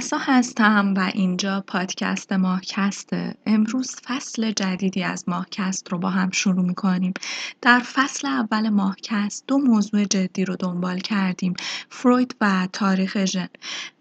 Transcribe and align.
محسا 0.00 0.18
هستم 0.20 0.94
و 0.96 1.10
اینجا 1.14 1.64
پادکست 1.66 2.32
ماهکسته. 2.32 3.34
امروز 3.46 3.96
فصل 4.04 4.50
جدیدی 4.50 5.02
از 5.02 5.24
ماهکست 5.28 5.92
رو 5.92 5.98
با 5.98 6.10
هم 6.10 6.30
شروع 6.30 6.64
می‌کنیم. 6.64 7.14
در 7.62 7.78
فصل 7.78 8.28
اول 8.28 8.68
ماهکست 8.68 9.44
دو 9.46 9.58
موضوع 9.58 10.04
جدی 10.04 10.44
رو 10.44 10.56
دنبال 10.56 10.98
کردیم 10.98 11.54
فروید 11.90 12.36
و 12.40 12.68
تاریخ 12.72 13.24
ژن. 13.24 13.48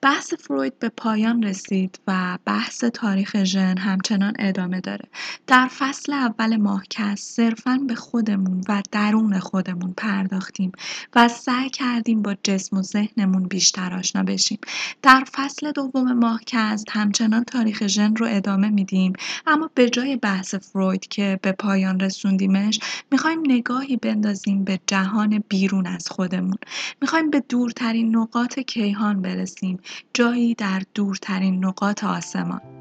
بحث 0.01 0.33
فروید 0.33 0.79
به 0.79 0.89
پایان 0.89 1.43
رسید 1.43 1.99
و 2.07 2.37
بحث 2.45 2.83
تاریخ 2.83 3.43
ژن 3.43 3.77
همچنان 3.77 4.33
ادامه 4.39 4.81
داره. 4.81 5.05
در 5.47 5.67
فصل 5.77 6.13
اول 6.13 6.57
ماهکست 6.57 7.35
صرفا 7.35 7.79
به 7.87 7.95
خودمون 7.95 8.61
و 8.69 8.81
درون 8.91 9.39
خودمون 9.39 9.93
پرداختیم 9.97 10.71
و 11.15 11.27
سعی 11.27 11.69
کردیم 11.69 12.21
با 12.21 12.35
جسم 12.43 12.77
و 12.77 12.81
ذهنمون 12.81 13.47
بیشتر 13.47 13.93
آشنا 13.93 14.23
بشیم. 14.23 14.59
در 15.01 15.23
فصل 15.33 15.71
دوم 15.93 16.13
ماهکست 16.13 16.85
همچنان 16.89 17.43
تاریخ 17.43 17.87
ژن 17.87 18.15
رو 18.15 18.27
ادامه 18.29 18.69
میدیم. 18.69 19.13
اما 19.47 19.69
به 19.75 19.89
جای 19.89 20.15
بحث 20.17 20.55
فروید 20.55 21.07
که 21.07 21.39
به 21.41 21.51
پایان 21.51 21.99
رسوندیمش 21.99 22.79
می‌خوایم 23.11 23.39
نگاهی 23.45 23.97
بندازیم 23.97 24.63
به 24.63 24.79
جهان 24.87 25.43
بیرون 25.49 25.87
از 25.87 26.07
خودمون. 26.09 26.57
می‌خوایم 27.01 27.29
به 27.29 27.43
دورترین 27.49 28.15
نقاط 28.15 28.59
کیهان 28.59 29.21
برسیم 29.21 29.79
جایی 30.13 30.55
در 30.55 30.81
دورترین 30.93 31.65
نقاط 31.65 32.03
آسمان. 32.03 32.78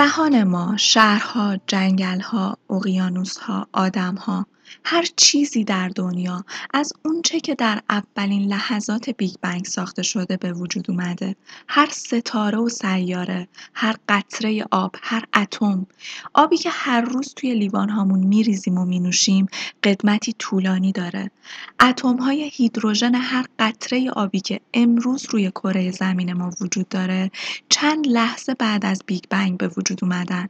جهان 0.00 0.44
ما، 0.44 0.76
شهرها، 0.76 1.56
جنگلها، 1.66 2.58
اقیانوسها، 2.70 3.66
آدمها 3.72 4.46
هر 4.84 5.06
چیزی 5.16 5.64
در 5.64 5.88
دنیا 5.88 6.44
از 6.74 6.92
اونچه 7.04 7.40
که 7.40 7.54
در 7.54 7.82
اولین 7.90 8.48
لحظات 8.48 9.10
بیگ 9.10 9.34
بنگ 9.40 9.64
ساخته 9.64 10.02
شده 10.02 10.36
به 10.36 10.52
وجود 10.52 10.90
اومده. 10.90 11.36
هر 11.68 11.88
ستاره 11.90 12.58
و 12.58 12.68
سیاره 12.68 13.48
هر 13.74 13.96
قطره 14.08 14.64
آب 14.70 14.96
هر 15.02 15.24
اتم. 15.34 15.86
آبی 16.34 16.56
که 16.56 16.70
هر 16.72 17.00
روز 17.00 17.34
توی 17.34 17.54
لیوان 17.54 17.88
هامون 17.88 18.18
میریزیم 18.18 18.78
و 18.78 18.84
مینوشیم 18.84 19.46
قدمتی 19.82 20.32
طولانی 20.38 20.92
داره. 20.92 21.30
اتم 21.80 22.16
های 22.16 22.50
هیدروژن 22.52 23.14
هر 23.14 23.46
قطره 23.58 24.10
آبی 24.10 24.40
که 24.40 24.60
امروز 24.74 25.26
روی 25.30 25.50
کره 25.50 25.90
زمین 25.90 26.32
ما 26.32 26.50
وجود 26.60 26.88
داره 26.88 27.30
چند 27.68 28.06
لحظه 28.06 28.54
بعد 28.54 28.86
از 28.86 29.02
بیگ 29.06 29.24
بنگ 29.30 29.58
به 29.58 29.68
وجود 29.68 29.98
اومدن. 30.02 30.48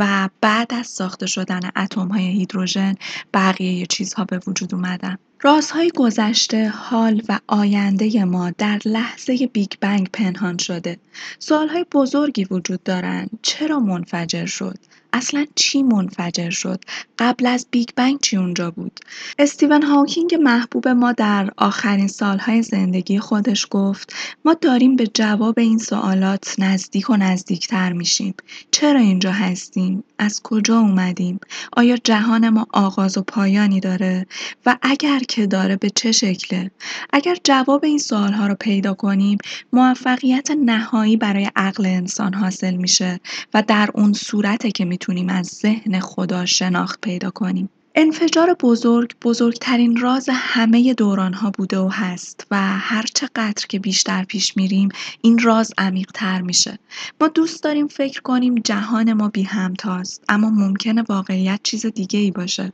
و 0.00 0.28
بعد 0.40 0.74
از 0.74 0.86
ساخته 0.86 1.26
شدن 1.26 1.60
اتم 1.76 2.08
های 2.08 2.24
هیدروژن 2.24 2.94
بقیه 3.34 3.86
چیزها 3.86 4.24
به 4.24 4.40
وجود 4.46 4.74
اومدن 4.74 5.16
رازهای 5.42 5.90
گذشته، 5.96 6.68
حال 6.68 7.22
و 7.28 7.38
آینده 7.46 8.24
ما 8.24 8.50
در 8.50 8.78
لحظه 8.84 9.46
بیگ 9.52 9.72
بنگ 9.80 10.08
پنهان 10.12 10.58
شده. 10.58 10.98
سوالهای 11.38 11.84
بزرگی 11.92 12.44
وجود 12.44 12.82
دارند. 12.82 13.30
چرا 13.42 13.80
منفجر 13.80 14.46
شد؟ 14.46 14.78
اصلا 15.12 15.46
چی 15.54 15.82
منفجر 15.82 16.50
شد؟ 16.50 16.84
قبل 17.18 17.46
از 17.46 17.66
بیگ 17.70 17.88
بنگ 17.96 18.20
چی 18.20 18.36
اونجا 18.36 18.70
بود؟ 18.70 19.00
استیون 19.38 19.82
هاوکینگ 19.82 20.34
محبوب 20.34 20.88
ما 20.88 21.12
در 21.12 21.50
آخرین 21.56 22.08
سالهای 22.08 22.62
زندگی 22.62 23.18
خودش 23.18 23.66
گفت 23.70 24.14
ما 24.44 24.54
داریم 24.54 24.96
به 24.96 25.06
جواب 25.06 25.58
این 25.58 25.78
سوالات 25.78 26.54
نزدیک 26.58 27.10
و 27.10 27.16
نزدیکتر 27.16 27.92
میشیم. 27.92 28.34
چرا 28.70 29.00
اینجا 29.00 29.32
هستیم؟ 29.32 30.04
از 30.18 30.40
کجا 30.42 30.78
اومدیم؟ 30.78 31.40
آیا 31.72 31.96
جهان 31.96 32.48
ما 32.48 32.66
آغاز 32.72 33.18
و 33.18 33.22
پایانی 33.22 33.80
داره؟ 33.80 34.26
و 34.66 34.76
اگر 34.82 35.18
که 35.18 35.46
داره 35.46 35.76
به 35.76 35.90
چه 35.90 36.12
شکله؟ 36.12 36.70
اگر 37.12 37.36
جواب 37.44 37.84
این 37.84 37.98
سوالها 37.98 38.46
رو 38.46 38.54
پیدا 38.54 38.94
کنیم 38.94 39.38
موفقیت 39.72 40.50
نهایی 40.50 41.16
برای 41.16 41.50
عقل 41.56 41.86
انسان 41.86 42.34
حاصل 42.34 42.76
میشه 42.76 43.20
و 43.54 43.62
در 43.62 43.90
اون 43.94 44.12
صورته 44.12 44.70
که 44.70 44.84
می‌تونیم 45.00 45.28
از 45.30 45.46
ذهن 45.46 46.00
خدا 46.00 46.46
شناخت 46.46 47.00
پیدا 47.02 47.30
کنیم. 47.30 47.70
انفجار 47.94 48.56
بزرگ 48.60 49.14
بزرگترین 49.22 49.96
راز 49.96 50.28
همه 50.32 50.94
دورانها 50.94 51.50
بوده 51.50 51.78
و 51.78 51.88
هست 51.88 52.46
و 52.50 52.56
هر 52.78 53.04
چقدر 53.14 53.66
که 53.68 53.78
بیشتر 53.78 54.24
پیش 54.24 54.56
میریم 54.56 54.88
این 55.22 55.38
راز 55.38 55.72
عمیقتر 55.78 56.40
میشه. 56.40 56.78
ما 57.20 57.28
دوست 57.28 57.62
داریم 57.62 57.86
فکر 57.86 58.20
کنیم 58.20 58.54
جهان 58.54 59.12
ما 59.12 59.28
بی 59.28 59.42
همتاست 59.42 60.24
اما 60.28 60.50
ممکنه 60.50 61.04
واقعیت 61.08 61.60
چیز 61.62 61.86
دیگه 61.86 62.18
ای 62.18 62.30
باشه. 62.30 62.72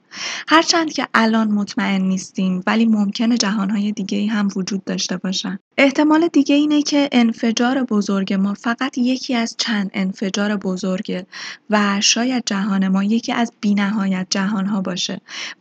هرچند 0.49 0.93
که 0.93 1.09
الان 1.15 1.49
مطمئن 1.49 2.03
نیستیم 2.03 2.62
ولی 2.66 2.87
ممکنه 2.87 3.37
جهانهای 3.37 3.93
دیگه 3.93 4.19
ای 4.19 4.26
هم 4.26 4.49
وجود 4.56 4.84
داشته 4.84 5.16
باشن. 5.16 5.59
احتمال 5.78 6.28
دیگه 6.28 6.55
اینه 6.55 6.82
که 6.82 7.09
انفجار 7.12 7.82
بزرگ 7.82 8.34
ما 8.34 8.55
فقط 8.55 8.99
یکی 8.99 9.34
از 9.34 9.56
چند 9.59 9.91
انفجار 9.94 10.56
بزرگه 10.56 11.26
و 11.71 12.00
شاید 12.00 12.43
جهان 12.47 12.88
ما 12.88 13.05
یکی 13.05 13.32
از 13.32 13.53
بینهایت 13.60 14.26
جهانها 14.31 14.81
باشه. 14.81 15.06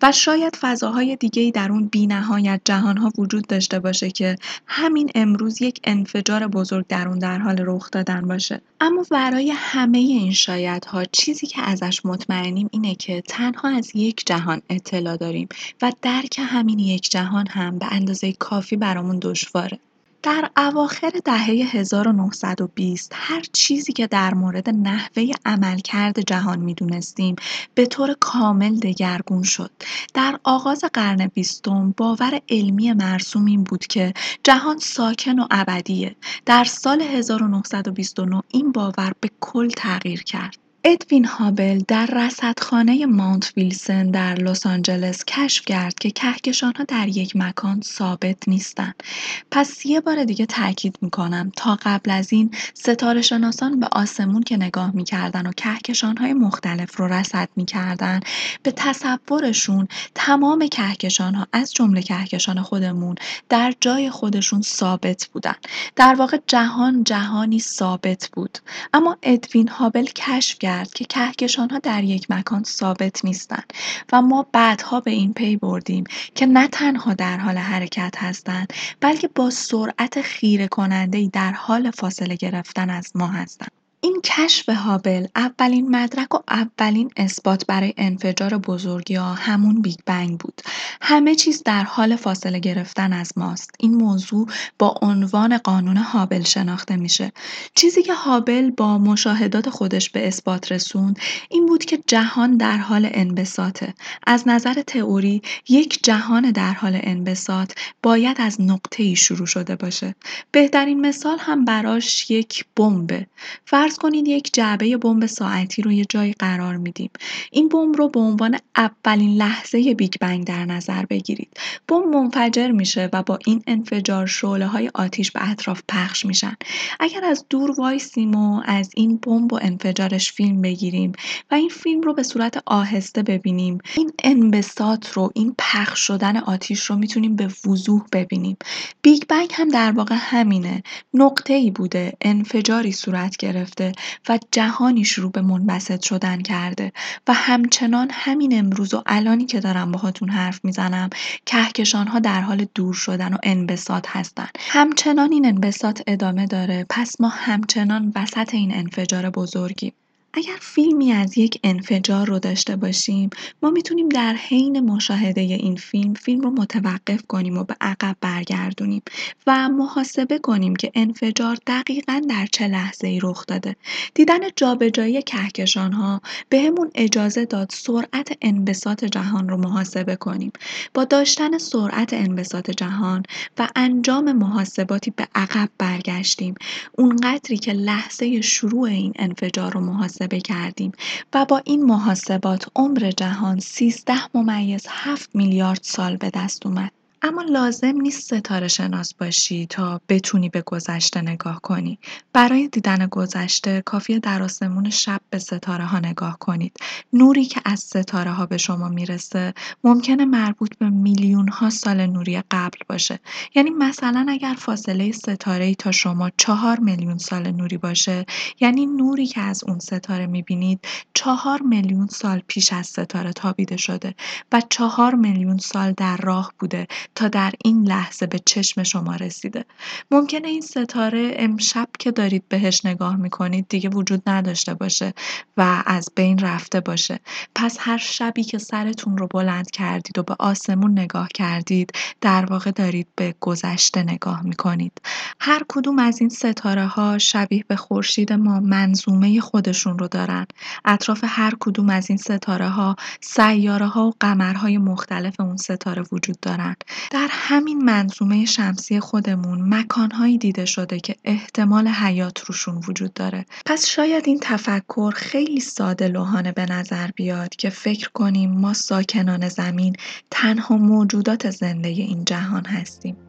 و 0.01 0.11
شاید 0.11 0.55
فضاهای 0.55 1.15
دیگه 1.15 1.51
در 1.51 1.71
اون 1.71 1.87
بینهایت 1.87 2.61
جهانها 2.65 3.11
وجود 3.17 3.47
داشته 3.47 3.79
باشه 3.79 4.11
که 4.11 4.35
همین 4.67 5.11
امروز 5.15 5.61
یک 5.61 5.79
انفجار 5.83 6.47
بزرگ 6.47 6.85
در 6.87 7.07
اون 7.07 7.19
در 7.19 7.37
حال 7.37 7.55
رخ 7.59 7.91
دادن 7.91 8.21
باشه. 8.21 8.61
اما 8.81 9.05
برای 9.11 9.51
همه 9.55 9.97
این 9.97 10.33
شایدها 10.33 11.05
چیزی 11.05 11.47
که 11.47 11.61
ازش 11.61 12.05
مطمئنیم 12.05 12.69
اینه 12.71 12.95
که 12.95 13.21
تنها 13.21 13.69
از 13.69 13.95
یک 13.95 14.25
جهان 14.25 14.61
اطلاع 14.69 15.17
داریم 15.17 15.47
و 15.81 15.91
درک 16.01 16.39
همین 16.39 16.79
یک 16.79 17.11
جهان 17.11 17.47
هم 17.47 17.79
به 17.79 17.85
اندازه 17.91 18.33
کافی 18.33 18.75
برامون 18.75 19.19
دشواره. 19.21 19.79
در 20.25 20.49
اواخر 20.57 21.11
دهه 21.25 21.45
1920 21.45 23.11
هر 23.15 23.41
چیزی 23.53 23.93
که 23.93 24.07
در 24.07 24.33
مورد 24.33 24.69
نحوه 24.69 25.31
عملکرد 25.45 26.19
جهان 26.19 26.59
می‌دونستیم 26.59 27.35
به 27.75 27.85
طور 27.85 28.15
کامل 28.19 28.75
دگرگون 28.79 29.43
شد. 29.43 29.71
در 30.13 30.39
آغاز 30.43 30.83
قرن 30.93 31.27
بیستم 31.27 31.93
باور 31.97 32.41
علمی 32.49 32.93
مرسوم 32.93 33.45
این 33.45 33.63
بود 33.63 33.87
که 33.87 34.13
جهان 34.43 34.77
ساکن 34.77 35.39
و 35.39 35.47
ابدیه. 35.51 36.15
در 36.45 36.63
سال 36.63 37.01
1929 37.01 38.41
این 38.51 38.71
باور 38.71 39.13
به 39.19 39.29
کل 39.39 39.69
تغییر 39.69 40.23
کرد. 40.23 40.64
ادوین 40.87 41.25
هابل 41.25 41.81
در 41.87 42.05
رصدخانه 42.05 43.05
ماونت 43.05 43.53
ویلسن 43.57 44.11
در 44.11 44.35
لس 44.35 44.65
آنجلس 44.65 45.25
کشف 45.25 45.65
کرد 45.65 45.93
که 45.93 46.11
کهکشان‌ها 46.11 46.83
در 46.83 47.07
یک 47.07 47.35
مکان 47.35 47.81
ثابت 47.81 48.47
نیستند. 48.47 49.03
پس 49.51 49.85
یه 49.85 50.01
بار 50.01 50.23
دیگه 50.23 50.45
تاکید 50.45 50.97
می‌کنم 51.01 51.51
تا 51.55 51.77
قبل 51.83 52.11
از 52.11 52.33
این 52.33 52.51
ستاره 52.73 53.21
شناسان 53.21 53.79
به 53.79 53.87
آسمون 53.91 54.43
که 54.43 54.57
نگاه 54.57 54.95
می‌کردن 54.95 55.47
و 55.47 55.51
کهکشان‌های 55.51 56.33
مختلف 56.33 56.97
رو 56.97 57.07
رصد 57.07 57.49
می‌کردن 57.55 58.19
به 58.63 58.71
تصورشون 58.71 59.87
تمام 60.15 60.67
کهکشان‌ها 60.67 61.47
از 61.51 61.73
جمله 61.73 62.01
کهکشان 62.01 62.61
خودمون 62.61 63.15
در 63.49 63.73
جای 63.81 64.09
خودشون 64.09 64.61
ثابت 64.61 65.29
بودن. 65.33 65.55
در 65.95 66.15
واقع 66.15 66.37
جهان 66.47 67.03
جهانی 67.03 67.59
ثابت 67.59 68.29
بود. 68.33 68.57
اما 68.93 69.17
ادوین 69.23 69.67
هابل 69.67 70.05
کشف 70.05 70.59
کرد 70.59 70.74
کرد 70.75 70.93
که 70.93 71.05
کهکشانها 71.05 71.79
در 71.79 72.03
یک 72.03 72.31
مکان 72.31 72.63
ثابت 72.63 73.25
نیستند 73.25 73.73
و 74.11 74.21
ما 74.21 74.47
بعدها 74.51 74.99
به 74.99 75.11
این 75.11 75.33
پی 75.33 75.57
بردیم 75.57 76.03
که 76.35 76.45
نه 76.45 76.67
تنها 76.67 77.13
در 77.13 77.37
حال 77.37 77.57
حرکت 77.57 78.15
هستند 78.17 78.73
بلکه 79.01 79.27
با 79.27 79.49
سرعت 79.49 80.21
خیره 80.21 80.67
کننده 80.67 81.29
در 81.33 81.51
حال 81.51 81.91
فاصله 81.91 82.35
گرفتن 82.35 82.89
از 82.89 83.11
ما 83.15 83.27
هستند. 83.27 83.84
این 84.05 84.21
کشف 84.23 84.69
هابل 84.69 85.27
اولین 85.35 85.95
مدرک 85.95 86.35
و 86.35 86.37
اولین 86.49 87.11
اثبات 87.17 87.65
برای 87.65 87.93
انفجار 87.97 88.61
ها 89.09 89.33
همون 89.33 89.81
بیگ 89.81 89.95
بنگ 90.05 90.39
بود. 90.39 90.61
همه 91.01 91.35
چیز 91.35 91.63
در 91.63 91.83
حال 91.83 92.15
فاصله 92.15 92.59
گرفتن 92.59 93.13
از 93.13 93.31
ماست. 93.37 93.71
این 93.79 93.95
موضوع 93.95 94.47
با 94.79 94.99
عنوان 95.01 95.57
قانون 95.57 95.97
هابل 95.97 96.41
شناخته 96.41 96.95
میشه. 96.95 97.31
چیزی 97.75 98.03
که 98.03 98.13
هابل 98.13 98.71
با 98.71 98.97
مشاهدات 98.97 99.69
خودش 99.69 100.09
به 100.09 100.27
اثبات 100.27 100.71
رسوند 100.71 101.19
این 101.49 101.65
بود 101.65 101.85
که 101.85 101.99
جهان 102.07 102.57
در 102.57 102.77
حال 102.77 103.09
انبساطه. 103.13 103.93
از 104.27 104.47
نظر 104.47 104.73
تئوری 104.73 105.41
یک 105.69 106.03
جهان 106.03 106.51
در 106.51 106.73
حال 106.73 106.99
انبساط 107.03 107.73
باید 108.03 108.41
از 108.41 108.61
نقطه 108.61 109.03
ای 109.03 109.15
شروع 109.15 109.47
شده 109.47 109.75
باشه. 109.75 110.15
بهترین 110.51 111.01
مثال 111.01 111.37
هم 111.39 111.65
براش 111.65 112.31
یک 112.31 112.65
بمبه. 112.75 113.27
فرض 113.65 113.94
فرض 113.95 114.01
کنید 114.01 114.27
یک 114.27 114.53
جعبه 114.53 114.97
بمب 114.97 115.25
ساعتی 115.25 115.81
رو 115.81 115.91
یه 115.91 116.05
جایی 116.09 116.33
قرار 116.33 116.77
میدیم. 116.77 117.09
این 117.51 117.69
بمب 117.69 117.95
رو 117.97 118.09
به 118.09 118.19
عنوان 118.19 118.57
اولین 118.77 119.37
لحظه 119.37 119.93
بیگ 119.93 120.13
بنگ 120.21 120.45
در 120.47 120.65
نظر 120.65 121.05
بگیرید. 121.05 121.57
بمب 121.87 122.15
منفجر 122.15 122.71
میشه 122.71 123.09
و 123.13 123.23
با 123.23 123.39
این 123.45 123.63
انفجار 123.67 124.25
شعله 124.25 124.67
های 124.67 124.91
آتیش 124.93 125.31
به 125.31 125.49
اطراف 125.49 125.81
پخش 125.89 126.25
میشن. 126.25 126.55
اگر 126.99 127.25
از 127.25 127.45
دور 127.49 127.71
وایسیم 127.71 128.35
و 128.35 128.61
از 128.65 128.91
این 128.95 129.17
بمب 129.17 129.53
و 129.53 129.59
انفجارش 129.61 130.31
فیلم 130.31 130.61
بگیریم 130.61 131.11
و 131.51 131.55
این 131.55 131.69
فیلم 131.69 132.01
رو 132.01 132.13
به 132.13 132.23
صورت 132.23 132.63
آهسته 132.65 133.23
ببینیم 133.23 133.77
این 133.97 134.11
انبساط 134.23 135.07
رو 135.09 135.31
این 135.35 135.55
پخش 135.57 135.99
شدن 135.99 136.37
آتیش 136.37 136.85
رو 136.85 136.95
می‌تونیم 136.95 137.35
به 137.35 137.49
وضوح 137.65 138.05
ببینیم. 138.13 138.57
بیگ 139.01 139.23
بنگ 139.29 139.49
هم 139.53 139.69
در 139.69 139.91
واقع 139.91 140.15
همینه. 140.19 140.83
نقطه 141.13 141.53
ای 141.53 141.71
بوده. 141.71 142.13
انفجاری 142.21 142.91
صورت 142.91 143.37
گرفته. 143.37 143.84
و 144.29 144.39
جهانی 144.51 145.05
شروع 145.05 145.31
به 145.31 145.41
منبسط 145.41 146.01
شدن 146.01 146.41
کرده 146.41 146.91
و 147.27 147.33
همچنان 147.33 148.07
همین 148.11 148.59
امروز 148.59 148.93
و 148.93 149.03
الانی 149.05 149.45
که 149.45 149.59
دارم 149.59 149.91
باهاتون 149.91 150.29
حرف 150.29 150.59
می‌زنم 150.65 151.09
کهکشان 151.45 152.07
ها 152.07 152.19
در 152.19 152.41
حال 152.41 152.65
دور 152.75 152.93
شدن 152.93 153.33
و 153.33 153.37
انبساط 153.43 154.07
هستن. 154.09 154.47
همچنان 154.59 155.31
این 155.31 155.45
انبساط 155.45 156.01
ادامه 156.07 156.45
داره 156.45 156.85
پس 156.89 157.21
ما 157.21 157.27
همچنان 157.27 158.11
وسط 158.15 158.53
این 158.53 158.75
انفجار 158.75 159.29
بزرگیم. 159.29 159.93
اگر 160.37 160.57
فیلمی 160.61 161.11
از 161.11 161.37
یک 161.37 161.59
انفجار 161.63 162.27
رو 162.27 162.39
داشته 162.39 162.75
باشیم 162.75 163.29
ما 163.61 163.69
می‌تونیم 163.69 164.09
در 164.09 164.33
حین 164.33 164.79
مشاهده 164.79 165.41
این 165.41 165.75
فیلم 165.75 166.13
فیلم 166.13 166.41
رو 166.41 166.49
متوقف 166.49 167.21
کنیم 167.27 167.57
و 167.57 167.63
به 167.63 167.75
عقب 167.81 168.15
برگردونیم 168.21 169.01
و 169.47 169.69
محاسبه 169.69 170.39
کنیم 170.39 170.75
که 170.75 170.91
انفجار 170.95 171.57
دقیقا 171.67 172.21
در 172.29 172.45
چه 172.51 172.67
لحظه 172.67 173.07
ای 173.07 173.19
رخ 173.23 173.45
داده. 173.45 173.75
دیدن 174.13 174.39
جابجایی 174.55 175.21
کهکشان 175.21 175.93
ها 175.93 176.21
به 176.49 176.61
همون 176.61 176.91
اجازه 176.95 177.45
داد 177.45 177.69
سرعت 177.73 178.37
انبساط 178.41 179.05
جهان 179.05 179.49
رو 179.49 179.57
محاسبه 179.57 180.15
کنیم. 180.15 180.51
با 180.93 181.05
داشتن 181.05 181.57
سرعت 181.57 182.13
انبساط 182.13 182.71
جهان 182.71 183.23
و 183.57 183.67
انجام 183.75 184.31
محاسباتی 184.31 185.11
به 185.11 185.27
عقب 185.35 185.69
برگشتیم. 185.77 186.55
اونقدری 186.97 187.57
که 187.57 187.73
لحظه 187.73 188.41
شروع 188.41 188.89
این 188.89 189.13
انفجار 189.15 189.71
رو 189.73 189.79
محاسبه 189.79 190.24
محاسبه 190.25 190.39
کردیم 190.39 190.91
و 191.33 191.45
با 191.45 191.61
این 191.65 191.85
محاسبات 191.85 192.67
عمر 192.75 193.11
جهان 193.17 193.59
13 193.59 194.13
ممیز 194.33 194.85
7 194.89 195.29
میلیارد 195.35 195.79
سال 195.83 196.17
به 196.17 196.31
دست 196.33 196.65
اومد. 196.65 196.91
اما 197.27 197.41
لازم 197.41 198.01
نیست 198.01 198.21
ستاره 198.21 198.67
شناس 198.67 199.13
باشی 199.13 199.65
تا 199.65 200.01
بتونی 200.09 200.49
به 200.49 200.61
گذشته 200.61 201.21
نگاه 201.21 201.61
کنی. 201.61 201.99
برای 202.33 202.67
دیدن 202.67 203.07
گذشته 203.07 203.81
کافیه 203.81 204.19
در 204.19 204.43
آسمون 204.43 204.89
شب 204.89 205.21
به 205.29 205.39
ستاره 205.39 205.85
ها 205.85 205.99
نگاه 205.99 206.37
کنید. 206.39 206.77
نوری 207.13 207.45
که 207.45 207.61
از 207.65 207.79
ستاره 207.79 208.31
ها 208.31 208.45
به 208.45 208.57
شما 208.57 208.89
می‌رسه 208.89 209.53
ممکنه 209.83 210.25
مربوط 210.25 210.77
به 210.77 210.89
میلیون 210.89 211.47
ها 211.47 211.69
سال 211.69 212.05
نوری 212.05 212.41
قبل 212.51 212.77
باشه. 212.89 213.19
یعنی 213.55 213.69
مثلا 213.69 214.25
اگر 214.29 214.55
فاصله 214.57 215.11
ستاره 215.11 215.75
تا 215.75 215.91
شما 215.91 216.29
چهار 216.37 216.79
میلیون 216.79 217.17
سال 217.17 217.51
نوری 217.51 217.77
باشه 217.77 218.25
یعنی 218.59 218.85
نوری 218.85 219.27
که 219.27 219.41
از 219.41 219.63
اون 219.63 219.79
ستاره 219.79 220.27
می‌بینید 220.27 220.79
چهار 221.13 221.61
میلیون 221.61 222.07
سال 222.07 222.41
پیش 222.47 222.73
از 222.73 222.87
ستاره 222.87 223.33
تابیده 223.33 223.77
شده 223.77 224.15
و 224.51 224.61
چهار 224.69 225.15
میلیون 225.15 225.57
سال 225.57 225.91
در 225.91 226.17
راه 226.17 226.53
بوده 226.59 226.87
تا 227.15 227.27
در 227.27 227.53
این 227.63 227.87
لحظه 227.87 228.25
به 228.25 228.39
چشم 228.45 228.83
شما 228.83 229.15
رسیده. 229.15 229.65
ممکنه 230.11 230.47
این 230.47 230.61
ستاره 230.61 231.33
امشب 231.35 231.87
که 231.99 232.11
دارید 232.11 232.49
بهش 232.49 232.85
نگاه 232.85 233.15
می‌کنید 233.15 233.65
دیگه 233.69 233.89
وجود 233.89 234.29
نداشته 234.29 234.73
باشه 234.73 235.13
و 235.57 235.83
از 235.85 236.09
بین 236.15 236.39
رفته 236.39 236.79
باشه. 236.79 237.19
پس 237.55 237.77
هر 237.79 237.97
شبی 237.97 238.43
که 238.43 238.57
سرتون 238.57 239.17
رو 239.17 239.27
بلند 239.27 239.71
کردید 239.71 240.17
و 240.17 240.23
به 240.23 240.35
آسمون 240.39 240.99
نگاه 240.99 241.27
کردید 241.33 241.91
در 242.21 242.45
واقع 242.45 242.71
دارید 242.71 243.07
به 243.15 243.35
گذشته 243.39 244.03
نگاه 244.03 244.41
می‌کنید. 244.43 245.01
هر 245.39 245.61
کدوم 245.69 245.99
از 245.99 246.21
این 246.21 246.29
ستاره 246.29 246.85
ها 246.85 247.17
شبیه 247.17 247.65
به 247.67 247.75
خورشید 247.75 248.33
ما 248.33 248.59
منظومه 248.59 249.41
خودشون 249.41 249.99
رو 249.99 250.07
دارن. 250.07 250.45
اطراف 250.85 251.23
هر 251.27 251.53
کدوم 251.59 251.89
از 251.89 252.09
این 252.09 252.17
ستاره 252.17 252.69
ها 252.69 252.95
سیاره 253.21 253.87
ها 253.87 254.07
و 254.07 254.13
قمرهای 254.19 254.77
مختلف 254.77 255.39
اون 255.39 255.57
ستاره 255.57 256.03
وجود 256.11 256.39
دارن. 256.39 256.75
در 257.11 257.27
همین 257.31 257.83
منظومه 257.83 258.45
شمسی 258.45 258.99
خودمون 258.99 259.73
مکانهایی 259.73 260.37
دیده 260.37 260.65
شده 260.65 260.99
که 260.99 261.15
احتمال 261.23 261.87
حیات 261.87 262.39
روشون 262.39 262.81
وجود 262.87 263.13
داره. 263.13 263.45
پس 263.65 263.85
شاید 263.85 264.27
این 264.27 264.39
تفکر 264.41 265.11
خیلی 265.15 265.59
ساده 265.59 266.07
لوحانه 266.07 266.51
به 266.51 266.65
نظر 266.65 267.11
بیاد 267.11 267.55
که 267.55 267.69
فکر 267.69 268.09
کنیم 268.09 268.51
ما 268.51 268.73
ساکنان 268.73 269.49
زمین 269.49 269.95
تنها 270.31 270.77
موجودات 270.77 271.49
زنده 271.49 271.89
این 271.89 272.25
جهان 272.25 272.65
هستیم. 272.65 273.24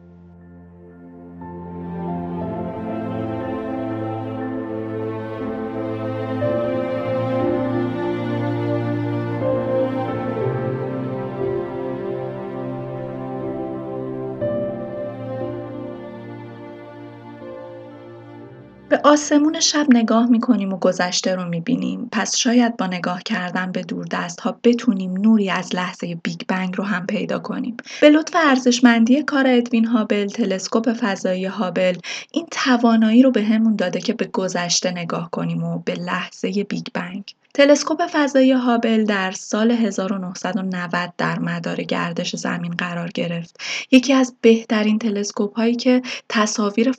به 18.97 19.09
آسمون 19.09 19.59
شب 19.59 19.85
نگاه 19.89 20.25
می‌کنیم 20.29 20.73
و 20.73 20.77
گذشته 20.77 21.35
رو 21.35 21.45
می‌بینیم. 21.45 22.09
پس 22.11 22.35
شاید 22.35 22.77
با 22.77 22.87
نگاه 22.87 23.23
کردن 23.23 23.71
به 23.71 23.81
دور 23.81 24.05
دست 24.11 24.39
ها 24.39 24.59
بتونیم 24.63 25.13
نوری 25.13 25.49
از 25.49 25.75
لحظه 25.75 26.15
بیگ 26.23 26.41
بنگ 26.47 26.77
رو 26.77 26.83
هم 26.83 27.05
پیدا 27.05 27.39
کنیم. 27.39 27.77
به 28.01 28.09
لطف 28.09 28.35
ارزشمندی 28.35 29.23
کار 29.23 29.45
ادوین 29.47 29.85
هابل 29.85 30.27
تلسکوپ 30.27 30.93
فضایی 30.93 31.45
هابل 31.45 31.97
این 32.31 32.47
توانایی 32.51 33.23
رو 33.23 33.31
بهمون 33.31 33.75
داده 33.75 33.99
که 34.01 34.13
به 34.13 34.25
گذشته 34.25 34.91
نگاه 34.91 35.29
کنیم 35.31 35.63
و 35.63 35.79
به 35.85 35.93
لحظه 35.93 36.63
بیگ 36.63 36.87
بنگ. 36.93 37.23
تلسکوپ 37.53 38.07
فضایی 38.11 38.51
هابل 38.51 39.05
در 39.05 39.31
سال 39.31 39.71
1990 39.71 41.13
در 41.17 41.39
مدار 41.39 41.83
گردش 41.83 42.35
زمین 42.35 42.71
قرار 42.71 43.09
گرفت. 43.09 43.59
یکی 43.91 44.13
از 44.13 44.35
بهترین 44.41 44.99
تلسکوپ 44.99 45.55
هایی 45.55 45.75
که 45.75 46.01
تصاویر 46.29 46.91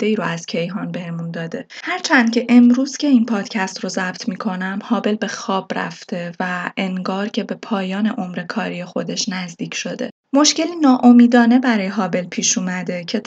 ای 0.00 0.16
رو 0.16 0.24
از 0.24 0.46
کیهان 0.46 0.92
بهمون 0.92 1.30
داده. 1.30 1.66
هرچند 1.82 2.32
که 2.32 2.46
امروز 2.48 2.96
که 2.96 3.06
این 3.06 3.26
پادکست 3.26 3.80
رو 3.80 3.88
ضبط 3.88 4.28
می‌کنم 4.28 4.78
هابل 4.84 5.14
به 5.14 5.28
خواب 5.28 5.72
رفته 5.74 6.32
و 6.40 6.70
انگار 6.76 7.28
که 7.28 7.44
به 7.44 7.54
پایان 7.54 8.06
عمر 8.06 8.42
کاری 8.48 8.84
خودش 8.84 9.28
نزدیک 9.28 9.74
شده. 9.74 10.10
مشکلی 10.34 10.76
ناامیدانه 10.76 11.58
برای 11.58 11.86
هابل 11.86 12.24
پیش 12.24 12.58
اومده 12.58 13.04
که 13.04 13.22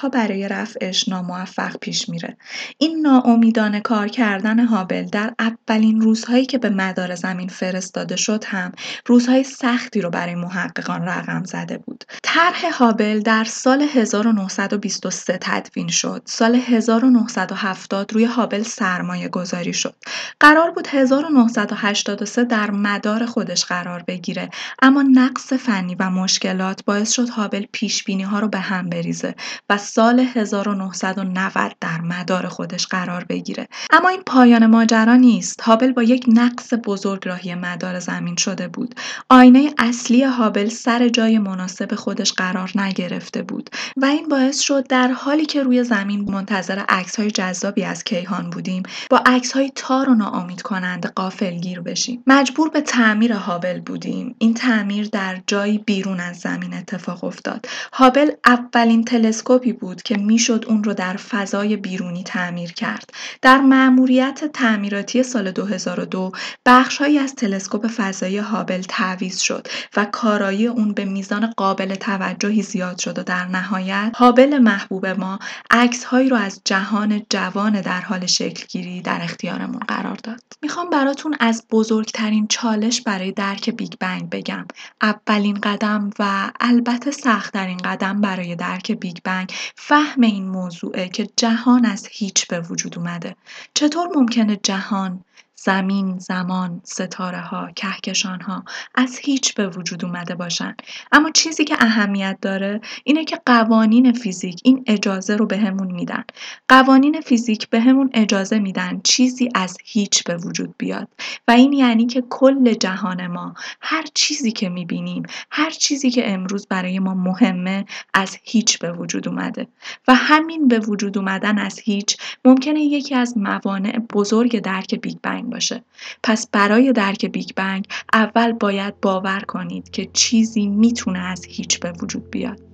ها 0.00 0.08
برای 0.08 0.48
رفعش 0.48 1.08
ناموفق 1.08 1.76
پیش 1.76 2.08
میره. 2.08 2.36
این 2.78 3.00
ناامیدانه 3.00 3.80
کار 3.80 4.08
کردن 4.08 4.58
هابل 4.58 5.04
در 5.04 5.34
اولین 5.38 6.00
روزهایی 6.00 6.46
که 6.46 6.58
به 6.58 6.70
مدار 6.70 7.14
زمین 7.14 7.48
فرستاده 7.48 8.16
شد 8.16 8.44
هم 8.46 8.72
روزهای 9.06 9.44
سختی 9.44 10.00
رو 10.00 10.10
برای 10.10 10.34
محققان 10.34 11.02
رقم 11.02 11.44
زده 11.44 11.78
بود. 11.78 12.04
طرح 12.22 12.64
هابل 12.72 13.20
در 13.20 13.44
سال 13.44 13.82
1923 13.82 15.38
تدوین 15.40 15.88
شد. 15.88 16.22
سال 16.24 16.54
1970 16.54 18.12
روی 18.12 18.24
هابل 18.24 18.62
سرمایه 18.62 19.28
گذاری 19.28 19.72
شد. 19.72 19.94
قرار 20.40 20.70
بود 20.70 20.86
1983 20.86 22.44
در 22.44 22.70
مدار 22.70 23.26
خودش 23.26 23.64
قرار 23.64 24.04
بگیره 24.06 24.50
اما 24.82 25.02
نقص 25.02 25.52
فنی 25.52 25.94
و 25.94 26.10
مشکل 26.10 26.49
مشکلات 26.50 26.84
باعث 26.84 27.12
شد 27.12 27.28
هابل 27.28 27.66
پیش 27.72 28.04
بینی 28.04 28.22
ها 28.22 28.38
رو 28.38 28.48
به 28.48 28.58
هم 28.58 28.88
بریزه 28.88 29.34
و 29.70 29.78
سال 29.78 30.20
1990 30.20 31.72
در 31.80 32.00
مدار 32.00 32.48
خودش 32.48 32.86
قرار 32.86 33.24
بگیره. 33.24 33.68
اما 33.90 34.08
این 34.08 34.22
پایان 34.26 34.66
ماجرا 34.66 35.16
نیست. 35.16 35.60
هابل 35.60 35.92
با 35.92 36.02
یک 36.02 36.24
نقص 36.28 36.72
بزرگ 36.84 37.28
راهی 37.28 37.54
مدار 37.54 37.98
زمین 37.98 38.36
شده 38.36 38.68
بود. 38.68 38.94
آینه 39.28 39.74
اصلی 39.78 40.22
هابل 40.22 40.68
سر 40.68 41.08
جای 41.08 41.38
مناسب 41.38 41.94
خودش 41.94 42.32
قرار 42.32 42.70
نگرفته 42.74 43.42
بود 43.42 43.70
و 43.96 44.04
این 44.04 44.28
باعث 44.28 44.58
شد 44.58 44.86
در 44.86 45.08
حالی 45.08 45.46
که 45.46 45.62
روی 45.62 45.84
زمین 45.84 46.30
منتظر 46.30 46.78
عکس 46.88 47.16
های 47.20 47.30
جذابی 47.30 47.84
از 47.84 48.04
کیهان 48.04 48.50
بودیم 48.50 48.82
با 49.10 49.22
عکس 49.26 49.52
های 49.52 49.72
تار 49.74 50.10
و 50.10 50.14
ناامید 50.14 50.62
کننده 50.62 51.08
قافلگیر 51.08 51.80
بشیم. 51.80 52.22
مجبور 52.26 52.70
به 52.70 52.80
تعمیر 52.80 53.32
هابل 53.32 53.80
بودیم. 53.80 54.34
این 54.38 54.54
تعمیر 54.54 55.08
در 55.08 55.40
جایی 55.46 55.78
بیرون 55.78 56.20
از 56.20 56.39
زمین 56.40 56.74
اتفاق 56.74 57.24
افتاد. 57.24 57.66
هابل 57.92 58.30
اولین 58.46 59.04
تلسکوپی 59.04 59.72
بود 59.72 60.02
که 60.02 60.16
می‌شد 60.16 60.64
اون 60.68 60.84
رو 60.84 60.94
در 60.94 61.16
فضای 61.16 61.76
بیرونی 61.76 62.24
تعمیر 62.24 62.72
کرد. 62.72 63.10
در 63.42 63.60
مأموریت 63.60 64.44
تعمیراتی 64.54 65.22
سال 65.22 65.50
2002 65.50 66.32
بخشهایی 66.66 67.18
از 67.18 67.34
تلسکوپ 67.34 67.86
فضایی 67.86 68.38
هابل 68.38 68.82
تعویض 68.88 69.40
شد 69.40 69.66
و 69.96 70.04
کارایی 70.04 70.66
اون 70.66 70.92
به 70.92 71.04
میزان 71.04 71.46
قابل 71.56 71.94
توجهی 71.94 72.62
زیاد 72.62 72.98
شد 72.98 73.18
و 73.18 73.22
در 73.22 73.46
نهایت 73.46 74.12
هابل 74.16 74.58
محبوب 74.58 75.06
ما 75.06 75.38
عکسهایی 75.70 76.28
رو 76.28 76.36
از 76.36 76.60
جهان 76.64 77.22
جوان 77.30 77.80
در 77.80 78.00
حال 78.00 78.26
شکلگیری 78.26 79.00
در 79.00 79.20
اختیارمون 79.22 79.80
قرار 79.88 80.16
داد. 80.16 80.40
می‌خوام 80.62 80.90
براتون 80.90 81.36
از 81.40 81.64
بزرگترین 81.70 82.46
چالش 82.46 83.00
برای 83.00 83.32
درک 83.32 83.70
بیگ 83.70 83.92
بنگ 84.00 84.30
بگم. 84.30 84.66
اولین 85.02 85.58
قدم 85.62 86.10
و 86.20 86.52
البته 86.60 87.10
سختترین 87.10 87.78
قدم 87.78 88.20
برای 88.20 88.56
درک 88.56 88.92
بیگ 88.92 89.16
بنگ 89.24 89.52
فهم 89.76 90.20
این 90.20 90.48
موضوعه 90.48 91.08
که 91.08 91.28
جهان 91.36 91.84
از 91.84 92.08
هیچ 92.10 92.46
به 92.46 92.60
وجود 92.60 92.98
اومده. 92.98 93.36
چطور 93.74 94.08
ممکنه 94.16 94.56
جهان 94.56 95.24
زمین، 95.64 96.18
زمان، 96.18 96.80
ستاره 96.84 97.40
ها، 97.40 97.70
کهکشان 97.76 98.40
ها 98.40 98.64
از 98.94 99.18
هیچ 99.18 99.54
به 99.54 99.68
وجود 99.68 100.04
اومده 100.04 100.34
باشن. 100.34 100.74
اما 101.12 101.30
چیزی 101.30 101.64
که 101.64 101.76
اهمیت 101.80 102.38
داره 102.42 102.80
اینه 103.04 103.24
که 103.24 103.40
قوانین 103.46 104.12
فیزیک 104.12 104.60
این 104.64 104.84
اجازه 104.86 105.36
رو 105.36 105.46
بهمون 105.46 105.92
میدن. 105.92 106.24
قوانین 106.68 107.20
فیزیک 107.20 107.68
بهمون 107.68 108.10
اجازه 108.14 108.58
میدن 108.58 109.00
چیزی 109.04 109.48
از 109.54 109.78
هیچ 109.84 110.24
به 110.24 110.36
وجود 110.36 110.74
بیاد 110.78 111.08
و 111.48 111.50
این 111.50 111.72
یعنی 111.72 112.06
که 112.06 112.22
کل 112.30 112.74
جهان 112.74 113.26
ما 113.26 113.54
هر 113.80 114.04
چیزی 114.14 114.52
که 114.52 114.68
می‌بینیم 114.68 115.22
هر 115.50 115.70
چیزی 115.70 116.10
که 116.10 116.32
امروز 116.32 116.66
برای 116.66 116.98
ما 116.98 117.14
مهمه 117.14 117.84
از 118.14 118.36
هیچ 118.42 118.78
به 118.78 118.92
وجود 118.92 119.28
اومده 119.28 119.66
و 120.08 120.14
همین 120.14 120.68
به 120.68 120.78
وجود 120.78 121.18
اومدن 121.18 121.58
از 121.58 121.78
هیچ 121.78 122.16
ممکنه 122.44 122.80
یکی 122.80 123.14
از 123.14 123.38
موانع 123.38 123.98
بزرگ 123.98 124.60
درک 124.60 124.94
بیگ 124.94 125.16
بنگ 125.22 125.49
باشه. 125.50 125.84
پس 126.22 126.48
برای 126.52 126.92
درک 126.92 127.26
بیگ 127.26 127.50
بنگ 127.56 127.86
اول 128.12 128.52
باید 128.52 129.00
باور 129.00 129.40
کنید 129.40 129.90
که 129.90 130.10
چیزی 130.12 130.66
می‌تونه 130.66 131.18
از 131.18 131.44
هیچ 131.44 131.80
به 131.80 131.92
وجود 132.02 132.30
بیاد. 132.30 132.69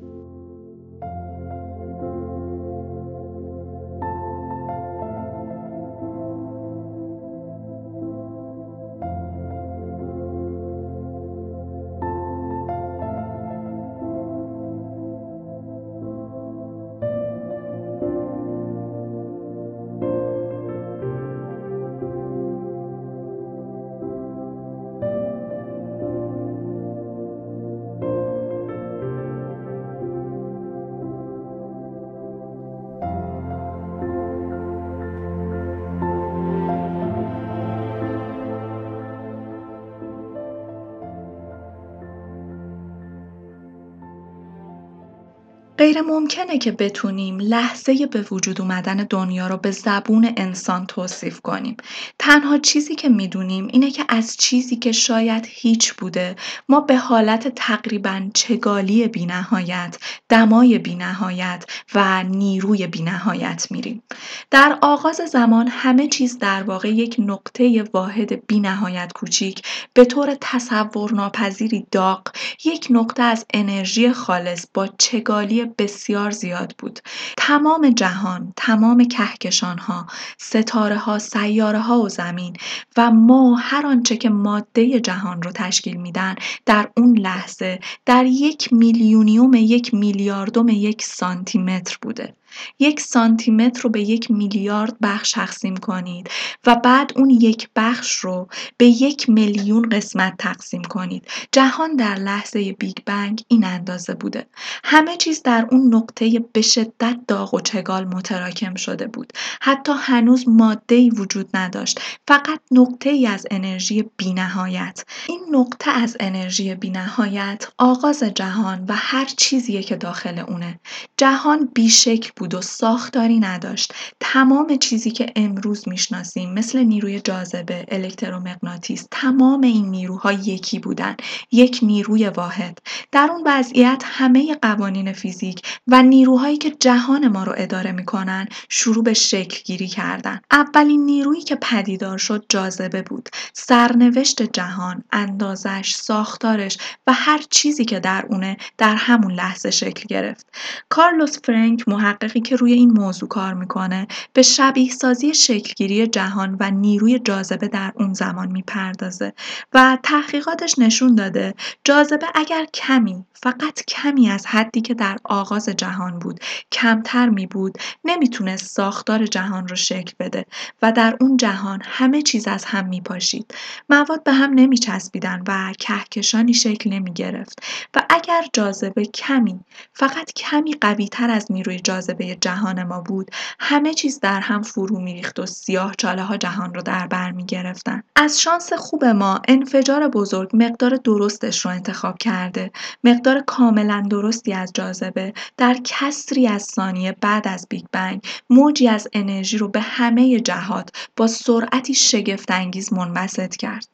غیر 45.97 46.05
ممکنه 46.05 46.59
که 46.59 46.73
بتونیم 46.73 47.39
لحظه 47.39 48.07
به 48.07 48.25
وجود 48.31 48.61
اومدن 48.61 48.97
دنیا 48.97 49.47
رو 49.47 49.57
به 49.57 49.71
زبون 49.71 50.33
انسان 50.37 50.87
توصیف 50.87 51.41
کنیم. 51.41 51.77
تنها 52.19 52.59
چیزی 52.59 52.95
که 52.95 53.09
می‌دونیم 53.09 53.69
اینه 53.73 53.91
که 53.91 54.05
از 54.09 54.37
چیزی 54.37 54.77
که 54.77 54.93
شاید 54.93 55.47
هیچ 55.51 55.93
بوده 55.93 56.37
ما 56.69 56.81
به 56.81 56.97
حالت 56.97 57.49
تقریبا 57.49 58.23
چگالی 58.35 59.09
بینهایت، 59.09 59.99
دمای 60.29 60.79
بینهایت 60.79 61.65
و 61.95 62.23
نیروی 62.23 62.87
بینهایت 62.87 63.67
میریم. 63.71 64.03
در 64.51 64.79
آغاز 64.83 65.17
زمان 65.17 65.69
همه 65.69 66.09
چیز 66.09 66.39
در 66.39 66.63
واقع 66.63 66.89
یک 66.89 67.17
نقطه 67.19 67.85
واحد 67.93 68.47
بینهایت 68.47 69.13
کوچیک 69.13 69.63
به 69.95 70.05
طور 70.05 70.37
تصور 70.41 71.13
ناپذیری 71.13 71.87
داغ 71.91 72.23
یک 72.65 72.87
نقطه 72.91 73.23
از 73.23 73.47
انرژی 73.55 74.13
خالص 74.13 74.67
با 74.75 74.89
چگالی 74.99 75.65
بسیار 75.87 76.31
زیاد 76.31 76.75
بود. 76.79 77.01
تمام 77.37 77.91
جهان، 77.91 78.53
تمام 78.57 79.05
کهکشان 79.05 79.79
ها، 79.79 80.07
ستاره 80.39 80.97
ها، 80.97 81.19
سیاره 81.19 81.79
ها 81.79 82.01
و 82.01 82.09
زمین 82.09 82.57
و 82.97 83.11
ما 83.11 83.55
هر 83.55 83.87
آنچه 83.87 84.17
که 84.17 84.31
ماده 84.31 85.01
جهان 85.01 85.43
رو 85.43 85.53
تشکیل 85.53 85.97
میدن 85.97 86.35
در 86.67 86.89
اون 86.97 87.19
لحظه 87.19 87.81
در 88.07 88.25
یک 88.25 88.73
میلیونیوم 88.73 89.55
یک 89.55 89.95
میلیاردوم 89.95 90.69
یک 90.69 91.03
سانتی 91.03 91.59
متر 91.59 91.99
بوده. 92.03 92.35
یک 92.79 93.01
سانتیمتر 93.01 93.81
رو 93.81 93.91
به 93.91 94.01
یک 94.01 94.31
میلیارد 94.31 94.97
بخش 95.03 95.33
تقسیم 95.33 95.77
کنید 95.77 96.31
و 96.67 96.77
بعد 96.77 97.13
اون 97.17 97.31
یک 97.31 97.69
بخش 97.77 98.17
رو 98.17 98.49
به 98.77 98.87
یک 98.87 99.29
میلیون 99.31 99.89
قسمت 99.89 100.35
تقسیم 100.39 100.83
کنید. 100.83 101.29
جهان 101.53 101.97
در 101.97 102.15
لحظه 102.15 102.73
بیگ 102.73 102.97
بنگ 103.07 103.43
این 103.49 103.65
اندازه 103.65 104.15
بوده. 104.15 104.47
همه 104.85 105.17
چیز 105.17 105.43
در 105.43 105.67
اون 105.71 105.95
نقطه 105.95 106.45
به 106.53 106.63
شدت 106.63 107.19
داغ 107.29 107.55
و 107.55 107.61
چگال 107.61 108.05
متراکم 108.05 108.75
شده 108.75 109.07
بود. 109.07 109.33
حتی 109.61 109.93
هنوز 109.99 110.49
ماده 110.49 111.11
وجود 111.11 111.57
نداشت. 111.57 112.01
فقط 112.29 112.61
نقطه 112.71 113.11
ای 113.11 113.27
از 113.27 113.47
انرژی 113.51 114.05
بینهایت. 114.17 115.05
این 115.29 115.41
نقطه 115.51 115.91
از 115.91 116.17
انرژی 116.21 116.75
بینهایت 116.75 117.69
آغاز 117.79 118.23
جهان 118.23 118.85
و 118.89 118.95
هر 118.97 119.25
چیزیه 119.25 119.83
که 119.83 119.97
داخل 119.97 120.39
اونه. 120.39 120.81
جهان 121.17 121.69
بیشکل 121.75 122.31
بود. 122.37 122.46
و 122.55 122.61
ساختاری 122.61 123.41
نداشت. 123.41 123.95
تمام 124.21 124.77
چیزی 124.77 125.11
که 125.11 125.33
امروز 125.37 125.89
می‌شناسیم 125.89 126.53
مثل 126.53 126.79
نیروی 126.79 127.21
جاذبه 127.21 127.85
الکترومغناطیس 127.89 129.07
تمام 129.11 129.61
این 129.61 129.91
نیروها 129.91 130.33
یکی 130.33 130.79
بودن 130.79 131.17
یک 131.53 131.79
نیروی 131.83 132.29
واحد. 132.29 132.79
در 133.13 133.29
اون 133.33 133.43
وضعیت 133.47 134.03
همه 134.07 134.55
قوانین 134.55 135.13
فیزیک 135.13 135.63
و 135.87 136.03
نیروهایی 136.03 136.57
که 136.57 136.71
جهان 136.71 137.29
ما 137.29 137.45
رو 137.45 137.55
اداره 137.57 137.93
می‌کنن 137.93 138.49
شروع 138.69 139.05
به 139.05 139.15
شکل 139.15 139.63
گیری 139.65 139.89
کردن. 139.89 140.41
اولین 140.51 141.05
نیرویی 141.05 141.43
که 141.43 141.57
پدیدار 141.57 142.19
شد 142.19 142.45
جاذبه 142.49 143.03
بود. 143.03 143.29
سرنوشت 143.53 144.43
جهان 144.43 145.05
اندازش 145.13 145.95
ساختارش 145.95 146.79
و 147.07 147.13
هر 147.13 147.43
چیزی 147.51 147.85
که 147.85 148.01
در 148.01 148.27
اونه 148.31 148.57
در 148.79 148.95
همون 148.95 149.33
لحظه 149.33 149.71
شکل 149.71 150.05
گرفت. 150.09 150.47
کارلوس 150.89 151.39
فرانک 151.45 151.89
محقق 151.89 152.36
که 152.41 152.57
روی 152.57 152.73
این 152.73 152.91
موضوع 152.91 153.29
کار 153.29 153.55
می‌کنه 153.55 154.07
به 154.33 154.43
شبیه 154.43 154.91
سازی 154.91 155.35
شکلگیری 155.35 156.07
جهان 156.07 156.57
و 156.61 156.71
نیروی 156.71 157.19
جاذبه 157.19 157.69
در 157.69 157.93
اون 157.97 158.13
زمان 158.13 158.53
می‌پردازه 158.53 159.33
و 159.73 159.99
تحقیقاتش 160.03 160.79
نشون 160.79 161.15
داده 161.15 161.55
جاذبه 161.85 162.27
اگر 162.35 162.65
کمی 162.75 163.25
فقط 163.33 163.85
کمی 163.85 164.31
از 164.31 164.47
حدی 164.47 164.81
که 164.81 164.95
در 164.95 165.17
آغاز 165.25 165.69
جهان 165.69 166.19
بود 166.19 166.41
کمتر 166.73 167.29
می 167.29 167.47
بود 167.47 167.79
نمی‌تونه 168.05 168.57
ساختار 168.57 169.27
جهان 169.27 169.69
رو 169.69 169.77
شکل 169.77 170.13
بده 170.19 170.45
و 170.83 170.93
در 170.93 171.17
اون 171.21 171.37
جهان 171.37 171.83
همه 171.85 172.23
چیز 172.23 172.49
از 172.49 172.65
هم 172.65 172.89
می 172.89 173.01
پاشید. 173.01 173.55
مواد 173.89 174.23
به 174.25 174.33
هم 174.33 174.55
نمی 174.55 174.79
چسبیدن 174.79 175.43
و 175.49 175.73
کهکشانی 175.79 176.55
شکل 176.55 176.91
نمی 176.91 177.13
گرفت 177.13 177.59
و 177.95 178.03
اگر 178.11 178.45
جاذبه 178.53 179.05
کمی 179.05 179.61
فقط 179.93 180.33
کمی 180.33 180.73
قوی 180.81 181.09
تر 181.09 181.31
از 181.31 181.53
نیروی 181.53 181.79
جاذبه 181.79 182.16
جهان 182.23 182.83
ما 182.83 183.01
بود 183.01 183.31
همه 183.61 183.95
چیز 183.95 184.21
در 184.21 184.41
هم 184.41 184.63
فرو 184.63 185.01
میریخت 185.01 185.39
و 185.39 185.47
سیاه 185.47 185.95
چاله 185.99 186.23
ها 186.23 186.37
جهان 186.37 186.75
رو 186.75 186.83
در 186.83 187.07
بر 187.07 187.31
می 187.31 187.47
گرفتن. 187.47 188.03
از 188.17 188.41
شانس 188.41 188.73
خوب 188.73 189.05
ما 189.05 189.41
انفجار 189.49 190.09
بزرگ 190.09 190.51
مقدار 190.53 190.97
درستش 190.97 191.65
رو 191.65 191.71
انتخاب 191.71 192.19
کرده. 192.19 192.71
مقدار 193.05 193.41
کاملا 193.41 194.07
درستی 194.11 194.53
از 194.53 194.73
جاذبه. 194.75 195.33
در 195.57 195.77
کسری 195.85 196.49
از 196.49 196.63
ثانیه 196.63 197.17
بعد 197.21 197.49
از 197.49 197.67
بیگ 197.71 197.85
بنگ 197.93 198.23
موجی 198.51 198.89
از 198.89 199.09
انرژی 199.13 199.59
رو 199.59 199.69
به 199.69 199.81
همه 199.81 200.41
جهات 200.41 200.91
با 201.17 201.27
سرعتی 201.27 201.95
شگفتانگیز 201.95 202.93
منبسط 202.93 203.57
کرد. 203.57 203.89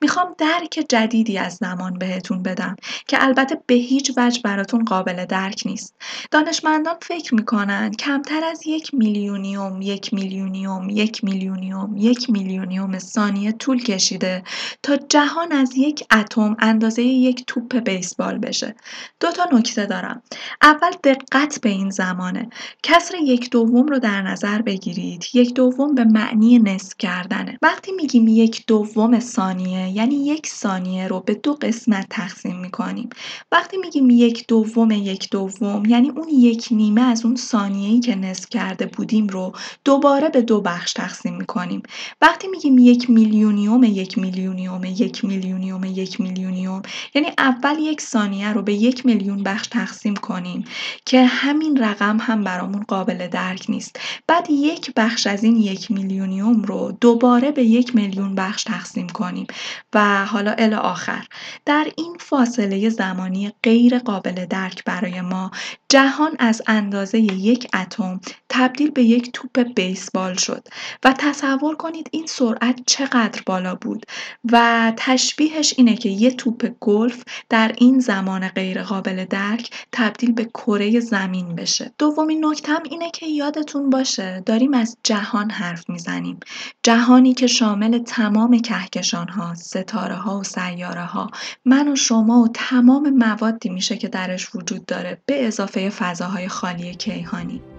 می‌خوام 0.00 0.34
درک 0.38 0.84
جدیدی 0.88 1.38
از 1.38 1.54
زمان 1.54 1.98
بهتون 1.98 2.42
بدم 2.42 2.76
که 3.06 3.24
البته 3.24 3.62
به 3.66 3.74
هیچ 3.74 4.12
وجه 4.16 4.42
براتون 4.42 4.84
قابل 4.84 5.24
درک 5.24 5.62
نیست. 5.66 5.94
دانشمندان 6.30 6.94
فکر 7.02 7.34
می‌کنن 7.34 7.67
کمتر 7.98 8.44
از 8.44 8.66
یک 8.66 8.94
میلیونیوم 8.94 9.82
یک 9.82 10.14
میلیونیوم 10.14 10.90
یک 10.90 11.24
میلیونیوم 11.24 11.94
یک 11.96 12.30
میلیونیوم 12.30 12.98
ثانیه 12.98 13.52
طول 13.52 13.82
کشیده 13.82 14.42
تا 14.82 14.96
جهان 14.96 15.52
از 15.52 15.76
یک 15.76 16.04
اتم 16.12 16.56
اندازه 16.58 17.02
یک 17.02 17.44
توپ 17.46 17.78
بیسبال 17.78 18.38
بشه. 18.38 18.74
دو 19.20 19.30
تا 19.30 19.44
نکته 19.52 19.86
دارم. 19.86 20.22
اول 20.62 20.90
دقت 21.04 21.60
به 21.60 21.68
این 21.68 21.90
زمانه. 21.90 22.50
کسر 22.82 23.14
یک 23.22 23.50
دوم 23.50 23.86
رو 23.86 23.98
در 23.98 24.22
نظر 24.22 24.62
بگیرید. 24.62 25.24
یک 25.34 25.54
دوم 25.54 25.94
به 25.94 26.04
معنی 26.04 26.58
نصف 26.58 26.94
کردنه. 26.98 27.58
وقتی 27.62 27.92
میگیم 27.92 28.28
یک 28.28 28.66
دوم 28.66 29.20
ثانیه 29.20 29.88
یعنی 29.88 30.14
یک 30.14 30.46
ثانیه 30.46 31.08
رو 31.08 31.20
به 31.20 31.34
دو 31.34 31.54
قسمت 31.54 32.06
تقسیم 32.10 32.60
می‌کنیم. 32.60 33.08
وقتی 33.52 33.76
میگیم 33.76 34.10
یک 34.10 34.44
دوم 34.48 34.90
یک 34.90 35.30
دوم 35.30 35.84
یعنی 35.84 36.10
اون 36.10 36.28
یک 36.28 36.68
نیمه 36.70 37.00
از 37.00 37.24
اون 37.24 37.36
ثانیه‌ای 37.58 38.00
که 38.00 38.14
نصف 38.14 38.48
کرده 38.48 38.86
بودیم 38.86 39.26
رو 39.26 39.52
دوباره 39.84 40.28
به 40.28 40.42
دو 40.42 40.60
بخش 40.60 40.92
تقسیم 40.92 41.36
می‌کنیم. 41.36 41.82
وقتی 42.20 42.48
میگیم 42.48 42.78
یک 42.78 43.10
میلیونیوم 43.10 43.84
یک 43.84 44.18
میلیونیوم 44.18 44.84
یک 44.84 45.24
میلیونیوم 45.24 45.84
یک 45.84 46.20
میلیونیوم 46.20 46.82
یعنی 47.14 47.28
اول 47.38 47.78
یک 47.78 48.00
ثانیه 48.00 48.52
رو 48.52 48.62
به 48.62 48.74
یک 48.74 49.06
میلیون 49.06 49.42
بخش 49.42 49.66
تقسیم 49.66 50.14
کنیم 50.14 50.64
که 51.04 51.24
همین 51.24 51.76
رقم 51.76 52.18
هم 52.20 52.44
برامون 52.44 52.84
قابل 52.88 53.28
درک 53.28 53.66
نیست. 53.68 54.00
بعد 54.26 54.50
یک 54.50 54.90
بخش 54.96 55.26
از 55.26 55.44
این 55.44 55.56
یک 55.56 55.90
میلیونیوم 55.90 56.62
رو 56.62 56.96
دوباره 57.00 57.50
به 57.50 57.64
یک 57.64 57.94
میلیون 57.94 58.34
بخش 58.34 58.64
تقسیم 58.64 59.06
کنیم. 59.06 59.46
و 59.94 60.26
حالا 60.26 60.54
ال 60.58 60.74
آخر. 60.74 61.24
در 61.64 61.86
این 61.96 62.16
فاصله 62.20 62.88
زمانی 62.88 63.52
غیر 63.62 63.98
قابل 63.98 64.46
درک 64.46 64.84
برای 64.84 65.20
ما 65.20 65.50
جهان 65.88 66.36
از 66.38 66.62
اندازه 66.66 67.18
یک 67.48 67.68
اتم 67.74 68.20
تبدیل 68.48 68.90
به 68.90 69.02
یک 69.02 69.32
توپ 69.32 69.62
بیسبال 69.74 70.34
شد 70.34 70.68
و 71.04 71.12
تصور 71.18 71.76
کنید 71.76 72.08
این 72.12 72.26
سرعت 72.26 72.80
چقدر 72.86 73.42
بالا 73.46 73.74
بود 73.74 74.06
و 74.52 74.92
تشبیهش 74.96 75.74
اینه 75.76 75.96
که 75.96 76.08
یه 76.08 76.30
توپ 76.30 76.70
گلف 76.80 77.24
در 77.48 77.72
این 77.78 78.00
زمان 78.00 78.48
غیرقابل 78.48 79.24
درک 79.24 79.70
تبدیل 79.92 80.32
به 80.32 80.44
کره 80.44 81.00
زمین 81.00 81.54
بشه. 81.54 81.92
دومین 81.98 82.44
نکتم 82.44 82.82
اینه 82.90 83.10
که 83.10 83.26
یادتون 83.26 83.90
باشه 83.90 84.42
داریم 84.46 84.74
از 84.74 84.96
جهان 85.02 85.50
حرف 85.50 85.90
می‌زنیم. 85.90 86.40
جهانی 86.82 87.34
که 87.34 87.46
شامل 87.46 87.98
تمام 87.98 88.58
کهکشان 88.58 89.28
ها 89.28 89.54
ستاره 89.54 90.14
ها 90.14 90.38
و 90.38 90.44
سیاره 90.44 91.04
ها 91.04 91.30
من 91.64 91.88
و 91.88 91.96
شما 91.96 92.42
و 92.42 92.48
تمام 92.48 93.10
موادی 93.10 93.68
میشه 93.68 93.96
که 93.96 94.08
درش 94.08 94.54
وجود 94.54 94.86
داره 94.86 95.22
به 95.26 95.46
اضافه 95.46 95.90
فضاهای 95.90 96.48
خالی 96.48 96.94
کیهان. 96.94 97.37
2020 97.38 97.77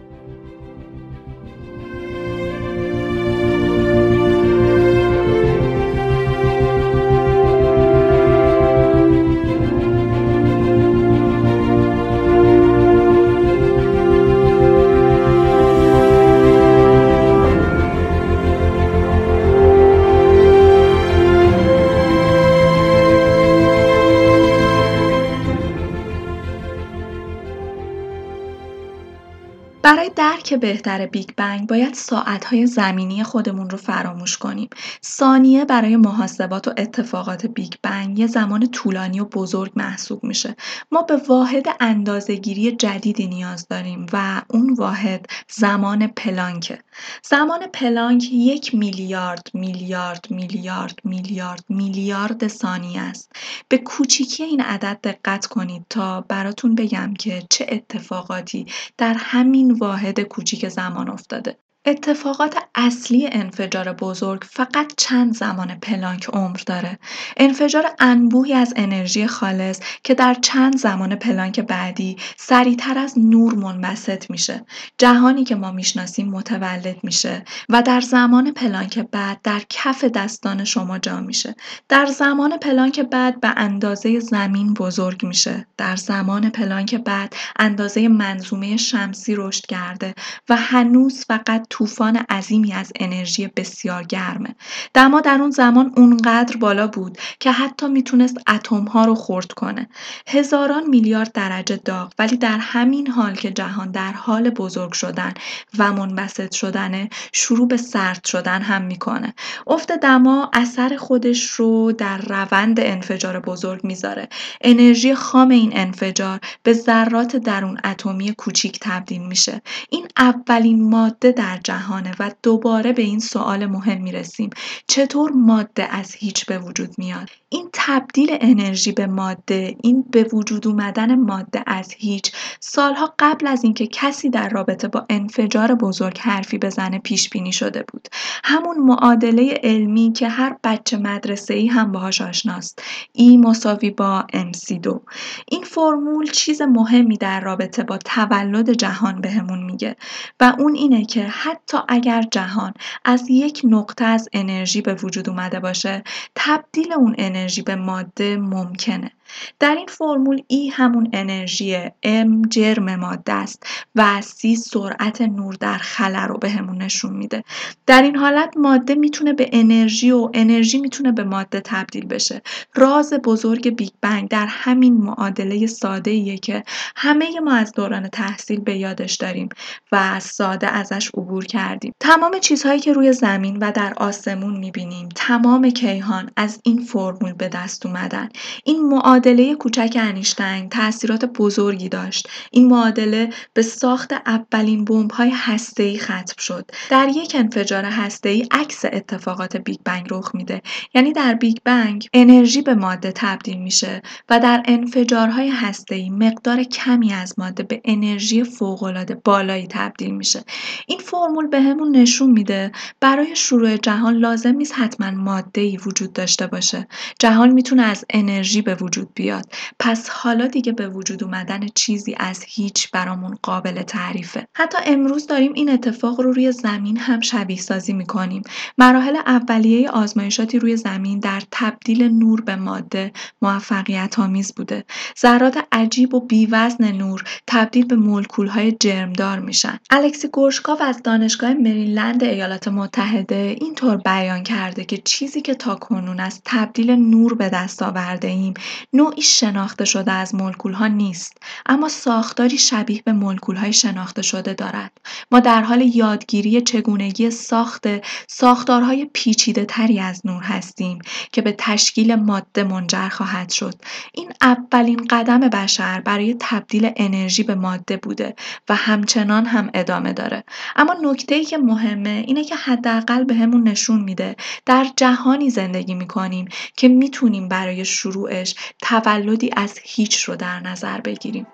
درک 30.39 30.53
بهتر 30.53 31.05
بیگ 31.05 31.29
بنگ 31.37 31.67
باید 31.67 31.93
ساعتهای 31.93 32.67
زمینی 32.67 33.23
خودمون 33.23 33.69
رو 33.69 33.77
فراموش 33.77 34.37
کنیم. 34.37 34.69
ثانیه 35.05 35.65
برای 35.65 35.95
محاسبات 35.95 36.67
و 36.67 36.73
اتفاقات 36.77 37.45
بیگ 37.45 37.73
بنگ 37.83 38.19
یه 38.19 38.27
زمان 38.27 38.71
طولانی 38.71 39.19
و 39.19 39.25
بزرگ 39.25 39.71
محسوب 39.75 40.23
میشه. 40.23 40.55
ما 40.91 41.01
به 41.01 41.15
واحد 41.27 41.65
اندازهگیری 41.79 42.71
جدیدی 42.71 43.27
نیاز 43.27 43.67
داریم 43.67 44.05
و 44.13 44.41
اون 44.47 44.73
واحد 44.73 45.25
زمان 45.49 46.07
پلانکه. 46.07 46.79
زمان 47.23 47.67
پلانک 47.67 48.23
یک 48.31 48.75
میلیارد 48.75 49.47
میلیارد 49.53 50.25
میلیارد 50.29 50.99
میلیارد 51.03 51.63
میلیارد 51.69 52.47
ثانیه 52.47 53.01
است. 53.01 53.31
به 53.69 53.77
کوچیکی 53.77 54.43
این 54.43 54.61
عدد 54.61 54.99
دقت 55.03 55.45
کنید 55.45 55.85
تا 55.89 56.21
براتون 56.21 56.75
بگم 56.75 57.13
که 57.13 57.43
چه 57.49 57.65
اتفاقاتی 57.69 58.65
در 58.97 59.13
همین 59.13 59.71
واحد 59.71 60.19
کوچیک 60.19 60.69
زمان 60.69 61.09
افتاده. 61.09 61.57
اتفاقات 61.89 62.55
اصلی 62.75 63.29
انفجار 63.31 63.93
بزرگ 63.93 64.43
فقط 64.43 64.93
چند 64.97 65.35
زمان 65.35 65.75
پلانک 65.75 66.29
عمر 66.33 66.59
داره. 66.65 66.99
انفجار 67.37 67.91
انبوهی 67.99 68.53
از 68.53 68.73
انرژی 68.75 69.27
خالص 69.27 69.79
که 70.03 70.13
در 70.13 70.33
چند 70.33 70.77
زمان 70.77 71.15
پلانک 71.15 71.59
بعدی 71.59 72.17
سریعتر 72.37 72.97
از 72.97 73.19
نور 73.19 73.55
منبسط 73.55 74.29
میشه. 74.29 74.65
جهانی 74.97 75.43
که 75.43 75.55
ما 75.55 75.71
می‌شناسیم 75.71 76.29
متولد 76.29 76.97
میشه 77.03 77.43
و 77.69 77.81
در 77.81 78.01
زمان 78.01 78.51
پلانک 78.51 78.99
بعد 78.99 79.41
در 79.43 79.61
کف 79.69 80.03
دستان 80.03 80.63
شما 80.63 80.99
جا 80.99 81.21
میشه. 81.21 81.55
در 81.89 82.05
زمان 82.05 82.57
پلانک 82.57 82.99
بعد 82.99 83.39
به 83.39 83.53
اندازه 83.57 84.19
زمین 84.19 84.73
بزرگ 84.73 85.25
میشه. 85.25 85.67
در 85.77 85.95
زمان 85.95 86.49
پلانک 86.49 86.95
بعد 86.95 87.35
اندازه 87.59 88.07
منظومه 88.07 88.77
شمسی 88.77 89.35
رشد 89.35 89.65
کرده 89.65 90.15
و 90.49 90.55
هنوز 90.55 91.25
فقط 91.25 91.67
طوفان 91.79 92.15
عظیمی 92.15 92.73
از 92.73 92.91
انرژی 92.99 93.47
بسیار 93.47 94.03
گرمه. 94.03 94.55
دما 94.93 95.21
در 95.21 95.37
اون 95.41 95.51
زمان 95.51 95.93
اونقدر 95.97 96.57
بالا 96.57 96.87
بود 96.87 97.17
که 97.39 97.51
حتی 97.51 97.87
می‌تونست 97.87 98.37
اتم 98.49 98.83
ها 98.83 99.05
رو 99.05 99.15
خرد 99.15 99.51
کنه. 99.51 99.89
هزاران 100.27 100.87
میلیارد 100.89 101.31
درجه 101.31 101.75
داغ 101.75 102.13
ولی 102.19 102.37
در 102.37 102.57
همین 102.57 103.07
حال 103.07 103.35
که 103.35 103.51
جهان 103.51 103.91
در 103.91 104.11
حال 104.11 104.49
بزرگ 104.49 104.93
شدن 104.93 105.33
و 105.77 105.93
منبسط 105.93 106.51
شدنه 106.51 107.09
شروع 107.33 107.67
به 107.67 107.77
سرد 107.77 108.25
شدن 108.25 108.61
هم 108.61 108.81
می‌کنه. 108.81 109.33
افت 109.67 109.91
دما 109.91 110.49
اثر 110.53 110.97
خودش 110.97 111.49
رو 111.49 111.91
در 111.91 112.17
روند 112.17 112.79
انفجار 112.79 113.39
بزرگ 113.39 113.83
می‌ذاره. 113.83 114.29
انرژی 114.61 115.15
خام 115.15 115.49
این 115.49 115.71
انفجار 115.75 116.39
به 116.63 116.73
ذرات 116.73 117.35
درون 117.35 117.79
اتمی 117.83 118.33
کوچیک 118.33 118.79
تبدیل 118.81 119.21
میشه. 119.21 119.61
این 119.89 120.07
اولین 120.17 120.89
ماده 120.89 121.31
در 121.31 121.58
جهانه 121.63 122.11
و 122.19 122.31
دوباره 122.43 122.93
به 122.93 123.01
این 123.01 123.19
سوال 123.19 123.65
مهم 123.65 124.01
می‌رسیم. 124.01 124.49
چطور 124.87 125.31
ماده 125.31 125.83
از 125.83 126.15
هیچ 126.15 126.45
به 126.45 126.59
وجود 126.59 126.95
میاد؟ 126.97 127.29
این 127.51 127.69
تبدیل 127.73 128.37
انرژی 128.41 128.91
به 128.91 129.07
ماده 129.07 129.75
این 129.83 130.05
به 130.11 130.23
وجود 130.23 130.67
اومدن 130.67 131.15
ماده 131.15 131.63
از 131.67 131.93
هیچ 131.97 132.31
سالها 132.59 133.13
قبل 133.19 133.47
از 133.47 133.63
اینکه 133.63 133.87
کسی 133.87 134.29
در 134.29 134.49
رابطه 134.49 134.87
با 134.87 135.05
انفجار 135.09 135.75
بزرگ 135.75 136.17
حرفی 136.17 136.57
بزنه 136.57 136.99
پیش 136.99 137.29
بینی 137.29 137.51
شده 137.51 137.83
بود. 137.91 138.07
همون 138.43 138.77
معادله 138.79 139.59
علمی 139.63 140.11
که 140.11 140.27
هر 140.27 140.55
بچه 140.63 140.97
مدرسه 140.97 141.53
ای 141.53 141.67
هم 141.67 141.91
باهاش 141.91 142.21
آشناست. 142.21 142.81
ای 143.13 143.37
مساوی 143.37 143.89
با 143.89 144.27
MC2 144.33 144.99
این 145.47 145.63
فرمول 145.63 146.31
چیز 146.31 146.61
مهمی 146.61 147.17
در 147.17 147.39
رابطه 147.41 147.83
با 147.83 147.97
تولد 147.97 148.71
جهان 148.71 149.21
بهمون 149.21 149.63
میگه 149.63 149.95
و 150.39 150.55
اون 150.59 150.75
اینه 150.75 151.05
که 151.05 151.23
حتی 151.23 151.77
اگر 151.87 152.21
جهان 152.31 152.73
از 153.05 153.29
یک 153.29 153.61
نقطه 153.63 154.05
از 154.05 154.29
انرژی 154.33 154.81
به 154.81 154.93
وجود 154.93 155.29
اومده 155.29 155.59
باشه 155.59 156.03
تبدیل 156.35 156.93
اون 156.93 157.15
انرژی 157.17 157.38
به 157.65 157.75
ماده 157.75 158.37
ممکنه. 158.37 159.11
در 159.59 159.75
این 159.75 159.87
فرمول 159.87 160.41
ای 160.47 160.67
همون 160.67 161.09
انرژی 161.13 161.77
ام 162.03 162.41
جرم 162.41 162.95
ماده 162.95 163.33
است 163.33 163.63
و 163.95 164.21
سی 164.21 164.55
سرعت 164.55 165.21
نور 165.21 165.55
در 165.59 165.77
خلا 165.77 166.25
رو 166.25 166.37
بهمون 166.37 166.81
نشون 166.81 167.13
میده. 167.13 167.43
در 167.85 168.01
این 168.01 168.15
حالت 168.15 168.53
ماده 168.57 168.95
می‌تونه 168.95 169.33
به 169.33 169.49
انرژی 169.53 170.11
و 170.11 170.29
انرژی 170.33 170.77
می‌تونه 170.77 171.11
به 171.11 171.23
ماده 171.23 171.61
تبدیل 171.65 172.05
بشه. 172.05 172.41
راز 172.75 173.13
بزرگ 173.13 173.69
بیگ 173.69 173.89
بنگ 174.01 174.29
در 174.29 174.45
همین 174.49 174.93
معادله 174.93 175.67
ساده 175.67 176.11
ایه 176.11 176.37
که 176.37 176.63
همه 176.95 177.39
ما 177.39 177.53
از 177.53 177.71
دوران 177.71 178.07
تحصیل 178.07 178.59
به 178.59 178.77
یادش 178.77 179.15
داریم 179.15 179.49
و 179.91 180.19
ساده 180.19 180.67
ازش 180.67 181.09
عبور 181.17 181.45
کردیم. 181.45 181.93
تمام 181.99 182.39
چیزهایی 182.39 182.79
که 182.79 182.93
روی 182.93 183.13
زمین 183.13 183.57
و 183.57 183.71
در 183.71 183.93
آسمون 183.97 184.57
می‌بینیم 184.57 185.09
تمام 185.15 185.69
کیهان 185.69 186.29
از 186.35 186.59
این 186.63 186.81
فرمول 186.81 187.33
به 187.33 187.47
دست 187.47 187.85
اومدن. 187.85 188.29
این 188.63 188.87
معادله 188.87 189.18
معادله 189.19 189.55
کوچک 189.55 189.97
انیشتین 189.99 190.69
تاثیرات 190.69 191.25
بزرگی 191.25 191.89
داشت. 191.89 192.29
این 192.51 192.67
معادله 192.67 193.29
به 193.53 193.61
ساخت 193.61 194.13
اولین 194.13 194.85
بمب‌های 194.85 195.31
هسته‌ای 195.35 195.99
ختم 195.99 196.33
شد. 196.37 196.71
در 196.89 197.07
یک 197.15 197.35
انفجار 197.39 197.85
هسته‌ای 197.85 198.47
عکس 198.51 198.85
اتفاقات 198.85 199.57
بیگ 199.57 199.79
بنگ 199.85 200.07
رخ 200.11 200.35
میده. 200.35 200.61
یعنی 200.93 201.13
در 201.13 201.33
بیگ 201.33 201.57
بنگ 201.63 202.07
انرژی 202.13 202.61
به 202.61 202.75
ماده 202.75 203.11
تبدیل 203.15 203.57
میشه 203.57 204.01
و 204.29 204.39
در 204.39 204.63
انفجارهای 204.65 205.49
هسته‌ای 205.49 206.09
مقدار 206.09 206.63
کمی 206.63 207.13
از 207.13 207.39
ماده 207.39 207.63
به 207.63 207.81
انرژی 207.85 208.43
فوق‌العاده 208.43 209.15
بالایی 209.15 209.67
تبدیل 209.67 210.11
میشه. 210.11 210.43
این 210.87 210.99
فرمول 210.99 211.47
بهمون 211.47 211.95
نشون 211.95 212.31
میده 212.31 212.71
برای 212.99 213.35
شروع 213.35 213.77
جهان 213.77 214.17
لازم 214.17 214.55
نیست 214.55 214.73
حتما 214.75 215.11
ماده‌ای 215.11 215.77
وجود 215.77 216.13
داشته 216.13 216.47
باشه. 216.47 216.87
جهان 217.19 217.49
می‌تونه 217.49 217.81
از 217.81 218.05
انرژی 218.09 218.61
به 218.61 218.75
وجود 218.75 219.08
بیاد. 219.15 219.45
پس 219.79 220.09
حالا 220.09 220.47
دیگه 220.47 220.71
به 220.71 220.89
وجود 220.89 221.23
اومدن 221.23 221.67
چیزی 221.75 222.15
از 222.19 222.43
هیچ 222.47 222.91
برامون 222.91 223.37
قابل 223.41 223.81
تعریفه. 223.81 224.47
حتی 224.53 224.77
امروز 224.85 225.27
داریم 225.27 225.53
این 225.53 225.69
اتفاق 225.69 226.21
رو 226.21 226.31
روی 226.31 226.51
زمین 226.51 226.97
هم 226.97 227.21
شبیه 227.21 227.57
سازی 227.57 227.93
می‌کنیم. 227.93 228.41
مراحل 228.77 229.15
اولیه 229.15 229.89
آزمایشاتی 229.89 230.59
روی 230.59 230.77
زمین 230.77 231.19
در 231.19 231.41
تبدیل 231.51 232.03
نور 232.03 232.41
به 232.41 232.55
ماده 232.55 233.11
موفقیت 233.41 234.19
آمیز 234.19 234.53
بوده. 234.55 234.85
ذرات 235.21 235.57
عجیب 235.71 236.13
و 236.13 236.19
بیوزن 236.19 236.91
نور 236.91 237.23
تبدیل 237.47 237.85
به 237.85 237.95
مولکول‌های 237.95 238.77
جرمدار 238.79 239.39
میشن. 239.39 239.79
الکسی 239.89 240.27
گورشکاف 240.27 240.81
از 240.81 241.03
دانشگاه 241.03 241.53
مریلند 241.53 242.23
ایالات 242.23 242.67
متحده 242.67 243.55
اینطور 243.61 243.97
بیان 243.97 244.43
کرده 244.43 244.85
که 244.85 244.97
چیزی 244.97 245.41
که 245.41 245.53
تاکنون 245.53 246.19
از 246.19 246.41
تبدیل 246.45 246.91
نور 246.91 247.33
به 247.33 247.49
دست 247.49 247.81
آورده 247.83 248.27
ایم 248.27 248.53
نوعی 248.99 249.21
شناخته 249.21 249.85
شده 249.85 250.11
از 250.11 250.35
مولکول‌ها 250.35 250.87
نیست 250.87 251.37
اما 251.65 251.89
ساختاری 251.89 252.57
شبیه 252.57 253.01
به 253.05 253.13
مولکول‌های 253.13 253.73
شناخته 253.73 254.21
شده 254.21 254.53
دارد. 254.53 254.91
ما 255.31 255.39
در 255.39 255.61
حال 255.61 255.81
یادگیری 255.81 256.61
چگونگی 256.61 257.31
ساخت 257.31 257.87
ساختارهای 258.27 259.09
پیچیده 259.13 259.65
تری 259.65 259.99
از 259.99 260.21
نور 260.25 260.43
هستیم 260.43 260.99
که 261.31 261.41
به 261.41 261.55
تشکیل 261.57 262.15
ماده 262.15 262.63
منجر 262.63 263.09
خواهد 263.09 263.49
شد. 263.49 263.73
این 264.13 264.31
اولین 264.41 265.07
قدم 265.09 265.39
بشر 265.39 266.01
برای 266.01 266.35
تبدیل 266.39 266.91
انرژی 266.95 267.43
به 267.43 267.55
ماده 267.55 267.97
بوده 267.97 268.35
و 268.69 268.75
همچنان 268.75 269.45
هم 269.45 269.69
ادامه 269.73 270.13
داره. 270.13 270.43
اما 270.75 270.95
نکته 271.03 271.35
ای 271.35 271.45
که 271.45 271.57
مهمه 271.57 272.23
اینه 272.27 272.43
که 272.43 272.55
حداقل 272.55 273.23
بهمون 273.23 273.67
نشون 273.67 273.99
میده 274.01 274.35
در 274.65 274.87
جهانی 274.95 275.49
زندگی 275.49 275.93
می‌کنیم 275.93 276.47
که 276.75 276.87
می‌تونیم 276.87 277.47
برای 277.47 277.85
شروعش 277.85 278.55
تولدی 278.89 279.49
از 279.55 279.79
هیچ 279.83 280.23
رو 280.23 280.35
در 280.35 280.59
نظر 280.59 281.01
بگیریم. 281.01 281.47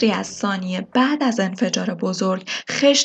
کسری 0.00 0.12
از 0.12 0.26
ثانیه 0.26 0.88
بعد 0.94 1.22
از 1.22 1.40
انفجار 1.40 1.94
بزرگ 1.94 2.48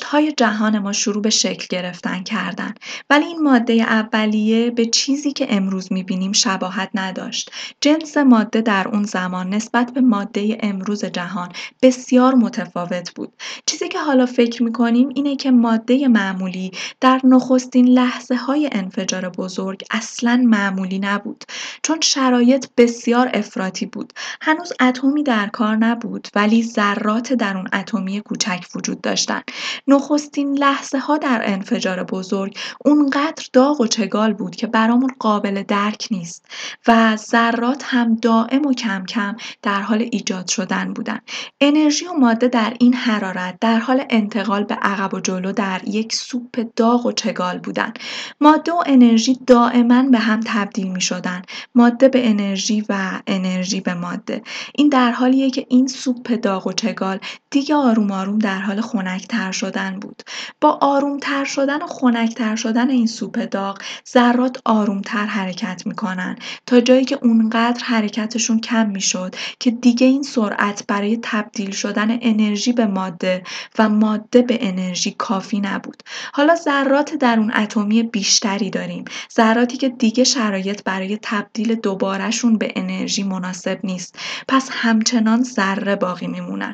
های 0.05 0.31
جهان 0.31 0.79
ما 0.79 0.91
شروع 0.91 1.21
به 1.21 1.29
شکل 1.29 1.65
گرفتن 1.69 2.23
کردن. 2.23 2.73
ولی 3.09 3.25
این 3.25 3.43
ماده 3.43 3.73
اولیه 3.73 4.71
به 4.71 4.85
چیزی 4.85 5.31
که 5.31 5.47
امروز 5.49 5.93
می‌بینیم 5.93 6.31
شباهت 6.31 6.89
نداشت. 6.93 7.51
جنس 7.81 8.17
ماده 8.17 8.61
در 8.61 8.87
اون 8.87 9.03
زمان 9.03 9.49
نسبت 9.49 9.93
به 9.93 10.01
ماده 10.01 10.57
امروز 10.59 11.05
جهان 11.05 11.51
بسیار 11.81 12.35
متفاوت 12.35 13.13
بود. 13.15 13.33
چیزی 13.65 13.87
که 13.87 13.99
حالا 13.99 14.25
فکر 14.25 14.63
می‌کنیم 14.63 15.09
اینه 15.15 15.35
که 15.35 15.51
ماده 15.51 16.07
معمولی 16.07 16.71
در 17.01 17.21
نخستین 17.23 17.87
لحظه 17.87 18.35
های 18.35 18.69
انفجار 18.71 19.29
بزرگ 19.29 19.83
اصلا 19.91 20.43
معمولی 20.45 20.99
نبود. 20.99 21.43
چون 21.83 22.01
شرایط 22.01 22.65
بسیار 22.77 23.29
افراطی 23.33 23.85
بود. 23.85 24.13
هنوز 24.41 24.73
اتمی 24.79 25.23
در 25.23 25.47
کار 25.47 25.75
نبود 25.75 26.05
بود 26.05 26.27
ولی 26.35 26.63
ذرات 26.85 27.33
در 27.33 27.57
اون 27.57 27.67
اتمی 27.73 28.21
کوچک 28.21 28.65
وجود 28.75 29.01
داشتن 29.01 29.41
نخستین 29.87 30.57
لحظه 30.57 30.97
ها 30.97 31.17
در 31.17 31.41
انفجار 31.45 32.03
بزرگ 32.03 32.57
اونقدر 32.85 33.45
داغ 33.53 33.81
و 33.81 33.87
چگال 33.87 34.33
بود 34.33 34.55
که 34.55 34.67
برامون 34.67 35.09
قابل 35.19 35.63
درک 35.63 36.07
نیست 36.11 36.45
و 36.87 37.15
ذرات 37.15 37.83
هم 37.85 38.15
دائم 38.15 38.65
و 38.65 38.73
کم 38.73 39.05
کم 39.05 39.35
در 39.61 39.81
حال 39.81 40.09
ایجاد 40.11 40.47
شدن 40.47 40.93
بودن. 40.93 41.19
انرژی 41.61 42.05
و 42.05 42.13
ماده 42.13 42.47
در 42.47 42.73
این 42.79 42.93
حرارت 42.93 43.57
در 43.61 43.79
حال 43.79 44.03
انتقال 44.09 44.63
به 44.63 44.75
عقب 44.75 45.13
و 45.13 45.19
جلو 45.19 45.51
در 45.51 45.81
یک 45.87 46.13
سوپ 46.13 46.65
داغ 46.75 47.05
و 47.05 47.11
چگال 47.11 47.59
بودن. 47.59 47.93
ماده 48.41 48.71
و 48.71 48.83
انرژی 48.85 49.39
دائما 49.47 50.03
به 50.03 50.19
هم 50.19 50.39
تبدیل 50.45 50.87
می 50.87 51.01
شدن 51.01 51.41
ماده 51.75 52.07
به 52.07 52.29
انرژی 52.29 52.85
و 52.89 53.21
انرژی 53.27 53.81
به 53.81 53.93
ماده. 53.93 54.41
این 54.75 54.89
در 54.89 55.11
حالیه 55.11 55.49
که 55.49 55.65
این 55.69 55.87
سوپ 55.87 56.31
داغ 56.31 56.67
و 56.67 56.74
چگال 56.75 57.19
دیگه 57.49 57.75
آروم 57.75 58.11
آروم 58.11 58.39
در 58.39 58.59
حال 58.59 58.81
خنکتر 58.81 59.51
شدن 59.51 59.99
بود. 59.99 60.23
با 60.61 60.77
آرومتر 60.81 61.45
شدن 61.45 61.81
و 61.81 61.87
خنکتر 61.87 62.55
شدن 62.55 62.89
این 62.89 63.07
سوپ 63.07 63.49
داغ 63.49 63.81
ذرات 64.13 64.57
آرومتر 64.65 65.25
حرکت 65.25 65.83
می‌کنن. 65.85 66.35
تا 66.65 66.79
جایی 66.81 67.05
که 67.05 67.19
اونقدر 67.21 67.83
حرکتشون 67.83 68.59
کم 68.59 68.89
می‌شد 68.89 69.35
که 69.59 69.71
دیگه 69.71 70.07
این 70.07 70.23
سرعت 70.23 70.83
برای 70.87 71.19
تبدیل 71.21 71.71
شدن 71.71 72.17
انرژی 72.21 72.73
به 72.73 72.85
ماده 72.85 73.43
و 73.79 73.89
ماده 73.89 74.41
به 74.41 74.57
انرژی 74.61 75.11
کافی 75.11 75.59
نبود. 75.59 76.03
حالا 76.33 76.55
ذرات 76.55 77.13
در 77.13 77.39
اون 77.39 77.51
اتمی 77.55 78.03
بیشتری 78.03 78.69
داریم. 78.69 79.05
ذراتی 79.35 79.77
که 79.77 79.89
دیگه 79.89 80.23
شرایط 80.23 80.83
برای 80.83 81.19
تبدیل 81.21 81.75
دوبارهشون 81.75 82.57
به 82.57 82.71
انرژی 82.75 83.23
مناسب 83.23 83.79
نیست. 83.83 84.19
پس 84.47 84.69
همچنان 84.71 85.43
ذره 85.43 85.95
باقی 85.95 86.27
میمونن 86.27 86.64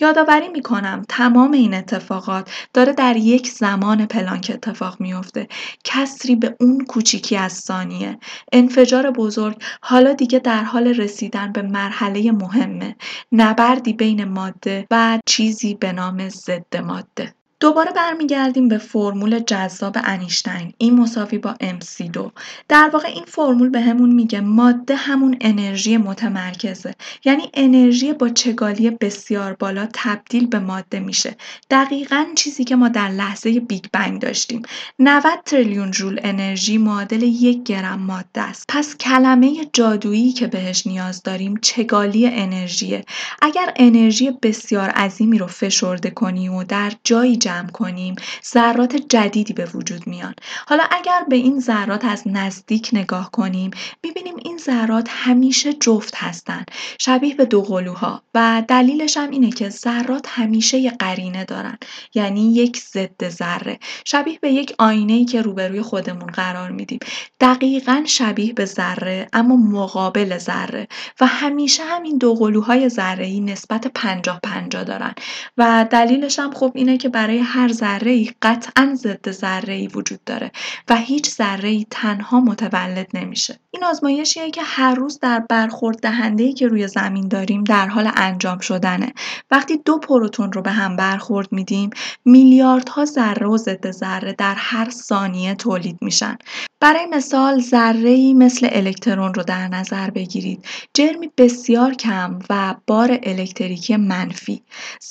یادآوری 0.00 0.48
می‌کنم 0.48 1.02
تمام 1.08 1.52
این 1.52 1.74
اتفاقات 1.74 2.50
داره 2.72 2.92
در 2.92 3.16
یک 3.16 3.48
زمان 3.50 4.06
پلانک 4.06 4.50
اتفاق 4.54 5.00
میفته 5.00 5.48
کسری 5.84 6.36
به 6.36 6.56
اون 6.60 6.84
کوچیکی 6.84 7.36
از 7.36 7.52
ثانیه. 7.52 8.18
انفجار 8.52 9.10
بزرگ 9.10 9.62
حالا 9.80 10.12
دیگه 10.12 10.38
در 10.38 10.64
حال 10.64 10.86
رسیدن 10.86 11.52
به 11.52 11.62
مرحله 11.62 12.32
مهمه. 12.32 12.96
نبردی 13.32 13.92
بین 13.92 14.24
ماده 14.24 14.86
و 14.90 15.18
چیزی 15.26 15.74
به 15.74 15.92
نام 15.92 16.28
ضد 16.28 16.76
ماده. 16.76 17.34
دوباره 17.60 17.92
برمیگردیم 17.92 18.68
به 18.68 18.78
فرمول 18.78 19.38
جذاب 19.38 19.96
انیشتین 20.04 20.74
E 20.78 20.94
مساوی 20.94 21.38
با 21.38 21.54
MC2 21.54 22.30
در 22.68 22.90
واقع 22.92 23.08
این 23.08 23.24
فرمول 23.24 23.68
بهمون 23.68 24.12
میگه 24.12 24.40
ماده 24.40 24.96
همون 24.96 25.36
انرژی 25.40 25.96
متمرکزه. 25.96 26.94
یعنی 27.24 27.50
انرژی 27.54 28.12
با 28.12 28.28
چگالی 28.28 28.90
بسیار 28.90 29.52
بالا 29.52 29.88
تبدیل 29.92 30.46
به 30.46 30.58
ماده 30.58 31.00
میشه. 31.00 31.36
دقیقا 31.70 32.26
چیزی 32.34 32.64
که 32.64 32.76
ما 32.76 32.88
در 32.88 33.08
لحظه 33.08 33.60
بیگ 33.60 33.84
بنگ 33.92 34.20
داشتیم. 34.20 34.62
90 34.98 35.24
تریلیون 35.44 35.90
جول 35.90 36.20
انرژی 36.22 36.78
معادل 36.78 37.22
یک 37.22 37.62
گرم 37.62 38.00
ماده 38.00 38.40
است. 38.40 38.64
پس 38.68 38.96
کلمه 38.96 39.64
جادویی 39.72 40.32
که 40.32 40.46
بهش 40.46 40.86
نیاز 40.86 41.22
داریم 41.22 41.56
چگالی 41.62 42.26
انرژیه. 42.26 43.04
اگر 43.42 43.72
انرژی 43.76 44.30
بسیار 44.30 44.90
عظیمی 44.90 45.38
رو 45.38 45.46
فشرده 45.46 46.10
کنی 46.10 46.48
و 46.48 46.64
در 46.64 46.92
جایی 47.04 47.36
جمع 47.54 47.70
کنیم 47.70 48.14
ذرات 48.52 48.96
جدیدی 48.96 49.52
به 49.52 49.64
وجود 49.64 50.06
میان 50.06 50.34
حالا 50.66 50.84
اگر 50.90 51.24
به 51.28 51.36
این 51.36 51.60
ذرات 51.60 52.04
از 52.04 52.22
نزدیک 52.26 52.90
نگاه 52.92 53.30
کنیم 53.30 53.70
می‌بینیم 54.04 54.34
این 54.44 54.58
ذرات 54.58 55.08
همیشه 55.10 55.72
جفت 55.72 56.14
هستند 56.16 56.70
شبیه 56.98 57.34
به 57.34 57.44
دو 57.44 57.62
قلوها. 57.62 58.22
و 58.34 58.62
دلیلش 58.68 59.16
هم 59.16 59.30
اینه 59.30 59.50
که 59.50 59.68
ذرات 59.68 60.26
همیشه 60.28 60.78
یه 60.78 60.90
قرینه 60.90 61.44
دارن 61.44 61.78
یعنی 62.14 62.54
یک 62.54 62.80
ضد 62.80 63.28
ذره. 63.28 63.78
شبیه 64.04 64.38
به 64.40 64.50
یک 64.50 64.74
آینه 64.78 65.12
ای 65.12 65.24
که 65.24 65.42
روبروی 65.42 65.82
خودمون 65.82 66.26
قرار 66.26 66.70
میدیم. 66.70 66.98
دقیقا 67.40 68.02
شبیه 68.06 68.52
به 68.52 68.64
ذره 68.64 69.28
اما 69.32 69.56
مقابل 69.56 70.38
ذره. 70.38 70.88
و 71.20 71.26
همیشه 71.26 71.84
همین 71.84 72.18
دو 72.18 72.34
قلوهای 72.34 72.88
ذره 72.88 73.26
ای 73.26 73.40
نسبت 73.40 73.86
پنجاه 73.86 74.40
پنجاه 74.42 74.84
دارن. 74.84 75.14
و 75.56 75.86
دلیلش 75.90 76.38
هم 76.38 76.54
خب 76.54 76.72
اینه 76.74 76.98
که 76.98 77.08
برای 77.08 77.33
برای 77.34 77.46
هر 77.46 77.72
ذره 77.72 78.10
ای 78.10 78.30
قطعا 78.42 78.94
ضد 78.94 79.30
ذره 79.30 79.74
ای 79.74 79.86
وجود 79.86 80.24
داره 80.24 80.50
و 80.88 80.96
هیچ 80.96 81.30
ذره 81.30 81.68
ای 81.68 81.86
تنها 81.90 82.40
متولد 82.40 83.06
نمیشه. 83.14 83.58
این 83.70 83.84
آزمایشیه 83.84 84.50
که 84.50 84.62
هر 84.64 84.94
روز 84.94 85.18
در 85.20 85.40
برخورد 85.50 86.00
دهنده 86.00 86.52
که 86.52 86.68
روی 86.68 86.88
زمین 86.88 87.28
داریم 87.28 87.64
در 87.64 87.88
حال 87.88 88.10
انجام 88.16 88.58
شدنه. 88.58 89.12
وقتی 89.50 89.76
دو 89.76 89.98
پروتون 89.98 90.52
رو 90.52 90.62
به 90.62 90.70
هم 90.70 90.96
برخورد 90.96 91.52
میدیم 91.52 91.90
میلیاردها 92.24 93.04
ذره 93.04 93.46
و 93.46 93.56
ضد 93.56 93.90
ذره 93.90 94.32
در 94.32 94.54
هر 94.54 94.90
ثانیه 94.90 95.54
تولید 95.54 95.98
میشن. 96.00 96.38
برای 96.80 97.06
مثال 97.06 97.60
ذره 97.60 98.32
مثل 98.34 98.68
الکترون 98.72 99.34
رو 99.34 99.42
در 99.42 99.68
نظر 99.68 100.10
بگیرید. 100.10 100.64
جرمی 100.94 101.30
بسیار 101.38 101.94
کم 101.94 102.38
و 102.50 102.74
بار 102.86 103.18
الکتریکی 103.22 103.96
منفی. 103.96 104.62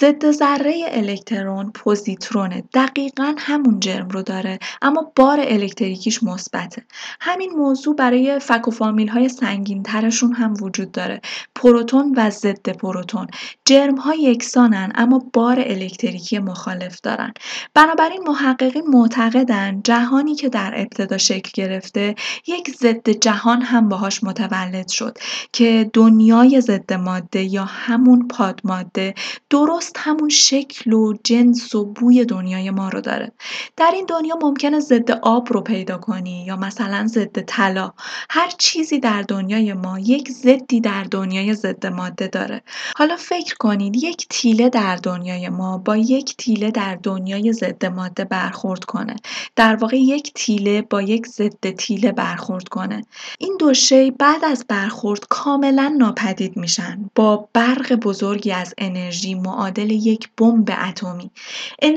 ضد 0.01 0.31
ذره 0.31 0.85
الکترون 0.87 1.71
پوزیترونه 2.13 2.63
دقیقا 2.73 3.35
همون 3.37 3.79
جرم 3.79 4.09
رو 4.09 4.21
داره. 4.21 4.59
اما 4.81 5.11
بار 5.15 5.39
الکتریکیش 5.41 6.23
مثبته. 6.23 6.85
همین 7.21 7.51
موضوع 7.51 7.95
برای 7.95 8.39
فک 8.39 8.67
و 8.67 8.71
فامیل 8.71 9.07
های 9.07 9.29
سنگین 9.29 9.83
ترشون 9.83 10.33
هم 10.33 10.53
وجود 10.61 10.91
داره. 10.91 11.21
پروتون 11.55 12.13
و 12.17 12.29
ضد 12.29 12.69
پروتون. 12.69 13.27
جرم 13.65 13.95
ها 13.95 14.15
یکسانن 14.15 14.91
اما 14.95 15.25
بار 15.33 15.59
الکتریکی 15.59 16.39
مخالف 16.39 17.01
دارن. 17.01 17.33
بنابراین 17.73 18.23
محققین 18.27 18.87
معتقدن 18.87 19.81
جهانی 19.83 20.35
که 20.35 20.49
در 20.49 20.73
ابتدا 20.77 21.17
شکل 21.17 21.51
گرفته 21.53 22.15
یک 22.47 22.75
ضد 22.75 23.09
جهان 23.09 23.61
هم 23.61 23.89
باهاش 23.89 24.23
متولد 24.23 24.87
شد 24.87 25.17
که 25.53 25.89
دنیای 25.93 26.61
ضد 26.61 26.93
ماده 26.93 27.43
یا 27.43 27.65
همون 27.65 28.27
پادماده 28.27 29.13
درست 29.49 29.95
همون 29.99 30.29
شکل 30.29 30.93
و 30.93 31.13
جنس 31.23 31.75
و 31.75 31.93
بوی 32.03 32.25
دنیای 32.25 32.71
ما 32.71 32.89
رو 32.89 33.01
داره. 33.01 33.31
در 33.77 33.91
این 33.93 34.05
دنیا 34.05 34.35
ممکنه 34.41 34.79
ضد 34.79 35.11
آب 35.11 35.53
رو 35.53 35.61
پیدا 35.61 35.97
کنی 35.97 36.45
یا 36.45 36.55
مثلا 36.55 37.07
ضد 37.07 37.41
طلا. 37.41 37.91
هر 38.29 38.49
چیزی 38.57 38.99
در 38.99 39.21
دنیای 39.21 39.73
ما 39.73 39.99
یک 39.99 40.31
ضدی 40.31 40.81
در 40.81 41.03
دنیای 41.03 41.53
ضد 41.53 41.85
ماده 41.85 42.27
داره. 42.27 42.61
حالا 42.97 43.15
فکر 43.15 43.55
کنید 43.55 43.95
یک 43.95 44.27
تیله 44.29 44.69
در 44.69 44.95
دنیای 44.95 45.49
ما 45.49 45.77
با 45.77 45.97
یک 45.97 46.37
تیله 46.37 46.71
در 46.71 46.95
دنیای 47.03 47.53
ضد 47.53 47.85
ماده 47.85 48.25
برخورد 48.25 48.83
کنه. 48.83 49.15
در 49.55 49.75
واقع 49.75 49.97
یک 49.97 50.31
تیله 50.35 50.81
با 50.81 51.01
یک 51.01 51.27
ضد 51.27 51.69
تیله 51.69 52.11
برخورد 52.11 52.69
کنه. 52.69 53.05
این 53.39 53.57
دو 53.59 53.73
شی 53.73 54.11
بعد 54.11 54.45
از 54.45 54.65
برخورد 54.69 55.27
کاملا 55.29 55.95
ناپدید 55.97 56.57
میشن. 56.57 57.09
با 57.15 57.49
برق 57.53 57.95
بزرگی 57.95 58.51
از 58.51 58.73
انرژی 58.77 59.35
معادل 59.35 59.91
یک 59.91 60.29
بمب 60.37 60.69
اتمی. 60.87 61.31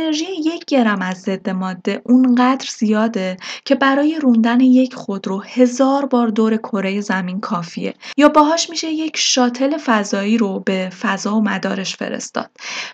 انرژی 0.01 0.25
یک 0.45 0.65
گرم 0.65 1.03
از 1.03 1.21
ضد 1.21 1.51
ماده 1.51 2.03
اونقدر 2.05 2.67
زیاده 2.79 3.37
که 3.65 3.75
برای 3.75 4.19
روندن 4.21 4.61
یک 4.61 4.95
خودرو 4.95 5.41
هزار 5.41 6.07
بار 6.07 6.29
دور 6.29 6.57
کره 6.57 7.01
زمین 7.01 7.41
کافیه. 7.41 7.95
یا 8.17 8.29
باهاش 8.29 8.71
میشه 8.71 8.91
یک 8.91 9.17
شاتل 9.17 9.79
فضایی 9.79 10.39
رو 10.39 10.61
به 10.61 10.91
فضا 11.01 11.37
و 11.37 11.43
مدارش 11.43 11.97
فرستاد. 11.97 12.51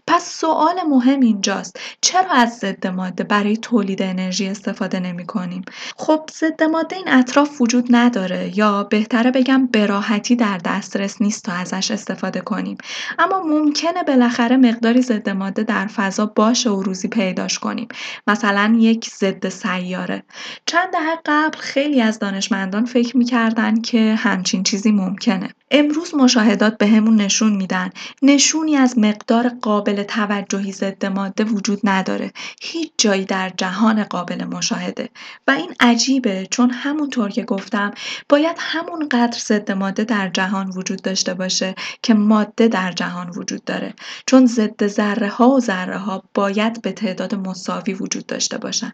پس 0.07 0.31
سوال 0.41 0.75
مهم 0.88 1.21
اینجاست 1.21 1.81
چرا 2.01 2.31
از 2.31 2.59
ضد 2.59 2.87
ماده 2.87 3.25
برای 3.25 3.57
تولید 3.57 4.03
انرژی 4.03 4.49
استفاده 4.49 5.01
نمی 5.01 5.27
کنیم؟ 5.27 5.62
خب 5.97 6.31
ضد 6.33 6.62
ماده 6.62 6.97
این 6.97 7.09
اطراف 7.09 7.61
وجود 7.61 7.87
نداره 7.91 8.59
یا 8.59 8.85
بهتره 8.85 9.31
بگم 9.31 9.67
براحتی 9.67 10.37
در 10.37 10.59
دسترس 10.59 11.23
نیست 11.23 11.45
تا 11.45 11.53
ازش 11.53 11.91
استفاده 11.91 12.41
کنیم. 12.41 12.79
اما 13.19 13.41
ممکنه 13.41 14.03
بالاخره 14.03 14.57
مقداری 14.57 15.03
ضد 15.03 15.29
ماده 15.29 15.62
در 15.62 15.87
فضا 15.87 16.27
باشه 16.27 16.71
و 16.71 16.92
روزی 16.93 17.09
پیداش 17.09 17.59
کنیم. 17.59 17.89
مثلا 18.27 18.77
یک 18.79 19.11
ضد 19.11 19.49
سیاره. 19.49 20.23
چند 20.67 20.93
دهه 20.93 21.17
قبل 21.27 21.59
خیلی 21.59 22.01
از 22.01 22.19
دانشمندان 22.19 22.85
فکر 22.85 23.17
می‌کردن 23.17 23.81
که 23.81 24.15
همچین 24.19 24.63
چیزی 24.63 24.93
ممکنه. 24.93 25.49
امروز 25.73 26.15
مشاهدات 26.15 26.79
به 26.79 26.87
نشون 27.01 27.53
میدن. 27.53 27.91
نشونی 28.23 28.77
از 28.77 28.99
مقدار 28.99 29.49
قابل 29.49 30.03
توجهی 30.03 30.73
ضد 30.73 31.07
ماده 31.07 31.45
وجود 31.45 31.81
نداره. 31.85 32.33
هیچ 32.63 32.93
جایی 32.99 33.25
در 33.25 33.53
جهان 33.57 34.05
قابل 34.05 34.45
مشاهده. 34.45 35.09
و 35.49 35.51
این 35.51 35.75
عجیبه 35.81 36.47
چون 36.51 36.71
همونطور 36.71 37.31
که 37.31 37.43
گفتم 37.43 37.91
باید 38.29 38.57
همون 38.59 39.09
قدر 39.09 39.39
ضد 39.39 39.73
ماده 39.73 40.05
در 40.05 40.29
جهان 40.29 40.71
وجود 40.71 41.03
داشته 41.03 41.35
باشه 41.35 41.75
که 42.03 42.15
ماده 42.15 42.69
در 42.69 42.93
جهان 42.93 43.31
وجود 43.31 43.65
داره. 43.65 43.95
چون 44.27 44.47
ضد 44.47 44.87
ذره 44.87 45.29
ها 45.29 45.49
و 45.49 45.61
ذره 45.61 45.99
ها 45.99 46.23
باید 46.35 46.83
به 46.83 46.93
تعداد 46.93 47.35
مساوی 47.35 47.95
وجود 47.95 48.27
داشته 48.27 48.59
باشن. 48.59 48.93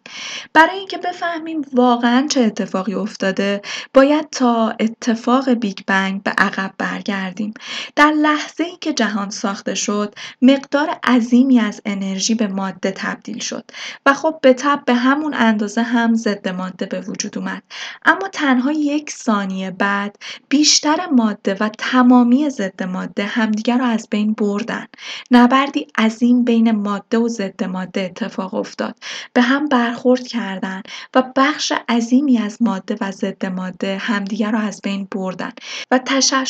برای 0.53 0.79
اینکه 0.79 0.99
بفهمیم 0.99 1.63
واقعا 1.73 2.27
چه 2.31 2.41
اتفاقی 2.41 2.95
افتاده 2.95 3.63
باید 3.95 4.31
تا 4.31 4.71
اتفاق 4.81 5.51
بیگ 5.51 5.79
بنگ 5.87 6.23
به 6.23 6.31
عقب 6.31 6.68
برگردیم. 6.79 7.55
در 7.97 8.11
لحظه 8.11 8.65
ای 8.65 8.77
که 8.77 8.93
جهان 8.93 9.31
ساخته 9.31 9.75
شد 9.75 10.15
مقدار 10.43 10.97
عظیمی 11.05 11.61
از 11.61 11.81
انرژی 11.85 12.35
به 12.35 12.47
ماده 12.47 12.91
تبدیل 12.91 13.39
شد 13.39 13.65
و 14.07 14.15
خب 14.15 14.39
به 14.43 14.53
تب 14.53 14.83
به 14.87 14.95
همون 14.95 15.35
اندازه 15.35 15.83
هم 15.83 16.15
ضد 16.15 16.49
ماده 16.49 16.87
به 16.87 17.01
وجود 17.01 17.39
اومد. 17.39 17.63
اما 18.05 18.29
تنها 18.29 18.73
یک 18.73 19.11
ثانیه 19.11 19.71
بعد 19.71 20.17
بیشتر 20.49 21.07
ماده 21.07 21.57
و 21.61 21.69
تمامی 21.79 22.51
ضد 22.51 22.83
ماده 22.83 23.25
همدیگر 23.25 23.79
رو 23.79 23.85
از 23.85 24.09
بین 24.11 24.33
بردن. 24.33 24.87
نبردی 25.31 25.87
عظیم 25.99 26.45
بین 26.45 26.71
ماده 26.71 27.19
و 27.19 27.29
ضد 27.29 27.65
ماده 27.65 28.01
اتفاق 28.01 28.55
افتاد. 28.55 28.97
به 29.33 29.43
هم 29.43 29.69
برخورد 29.69 30.27
کردند 30.27 30.89
و 31.15 31.23
بخش 31.37 31.73
عظیمی 31.89 32.39
از 32.39 32.63
ماده 32.63 32.97
و 33.01 33.13
ضد 33.13 33.47
ماده 33.47 33.97
همدیگر 33.97 34.51
رو 34.51 34.59
از 34.59 34.81
بین 34.85 35.09
بردن 35.11 35.53
و 35.91 35.99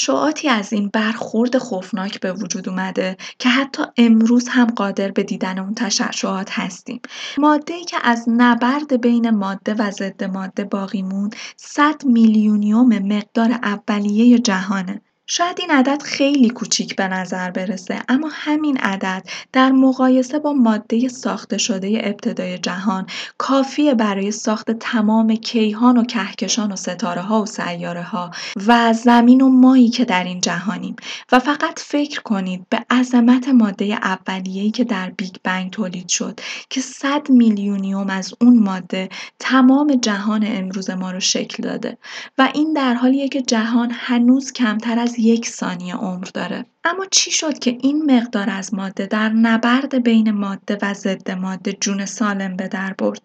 تشعشعاتی 0.08 0.48
از 0.48 0.72
این 0.72 0.90
برخورد 0.92 1.58
خوفناک 1.58 2.20
به 2.20 2.32
وجود 2.32 2.68
اومده 2.68 3.16
که 3.38 3.48
حتی 3.48 3.82
امروز 3.96 4.48
هم 4.48 4.66
قادر 4.66 5.10
به 5.10 5.22
دیدن 5.22 5.58
اون 5.58 5.74
تشعشعات 5.74 6.50
هستیم. 6.52 7.00
ماده 7.38 7.74
ای 7.74 7.84
که 7.84 7.96
از 8.02 8.24
نبرد 8.28 9.00
بین 9.00 9.30
ماده 9.30 9.74
و 9.74 9.90
ضد 9.90 10.24
ماده 10.24 10.64
باقی 10.64 11.02
موند 11.02 11.36
100 11.56 12.04
میلیونیوم 12.04 12.98
مقدار 12.98 13.52
اولیه 13.52 14.38
جهانه. 14.38 15.00
شاید 15.30 15.60
این 15.60 15.70
عدد 15.70 16.02
خیلی 16.02 16.50
کوچیک 16.50 16.96
به 16.96 17.08
نظر 17.08 17.50
برسه 17.50 18.02
اما 18.08 18.28
همین 18.32 18.76
عدد 18.76 19.28
در 19.52 19.72
مقایسه 19.72 20.38
با 20.38 20.52
ماده 20.52 21.08
ساخته 21.08 21.58
شده 21.58 22.00
ابتدای 22.04 22.58
جهان 22.58 23.06
کافیه 23.38 23.94
برای 23.94 24.30
ساخت 24.30 24.70
تمام 24.70 25.34
کیهان 25.34 25.96
و 25.96 26.04
کهکشان 26.04 26.72
و 26.72 26.76
ستاره 26.76 27.22
ها 27.22 27.42
و 27.42 27.46
سیاره 27.46 28.02
ها 28.02 28.30
و 28.66 28.92
زمین 28.92 29.40
و 29.40 29.48
مایی 29.48 29.88
که 29.88 30.04
در 30.04 30.24
این 30.24 30.40
جهانیم. 30.40 30.96
و 31.32 31.38
فقط 31.38 31.80
فکر 31.80 32.22
کنید 32.22 32.66
به 32.70 32.84
عظمت 32.90 33.48
ماده 33.48 33.84
اولیه‌ای 33.84 34.70
که 34.70 34.84
در 34.84 35.10
بیگ 35.10 35.34
بنگ 35.44 35.70
تولید 35.70 36.08
شد 36.08 36.40
که 36.70 36.80
100 36.80 37.30
میلیونیوم 37.30 38.10
از 38.10 38.34
اون 38.40 38.58
ماده 38.58 39.08
تمام 39.38 39.94
جهان 39.94 40.44
امروز 40.46 40.90
ما 40.90 41.10
رو 41.10 41.20
شکل 41.20 41.62
داده. 41.62 41.98
و 42.38 42.48
این 42.54 42.72
در 42.72 42.94
حالیه 42.94 43.28
که 43.28 43.42
جهان 43.42 43.90
هنوز 43.94 44.52
کمتر 44.52 44.98
از 44.98 45.17
یک 45.18 45.48
ثانیه 45.48 45.96
عمر 45.96 46.28
داره. 46.34 46.66
اما 46.84 47.06
چی 47.10 47.30
شد 47.30 47.58
که 47.58 47.78
این 47.80 48.16
مقدار 48.16 48.50
از 48.50 48.74
ماده 48.74 49.06
در 49.06 49.28
نبرد 49.28 50.02
بین 50.02 50.30
ماده 50.30 50.78
و 50.82 50.94
ضد 50.94 51.30
ماده 51.30 51.72
جون 51.72 52.06
سالم 52.06 52.56
به 52.56 52.68
در 52.68 52.94
برد؟ 52.98 53.22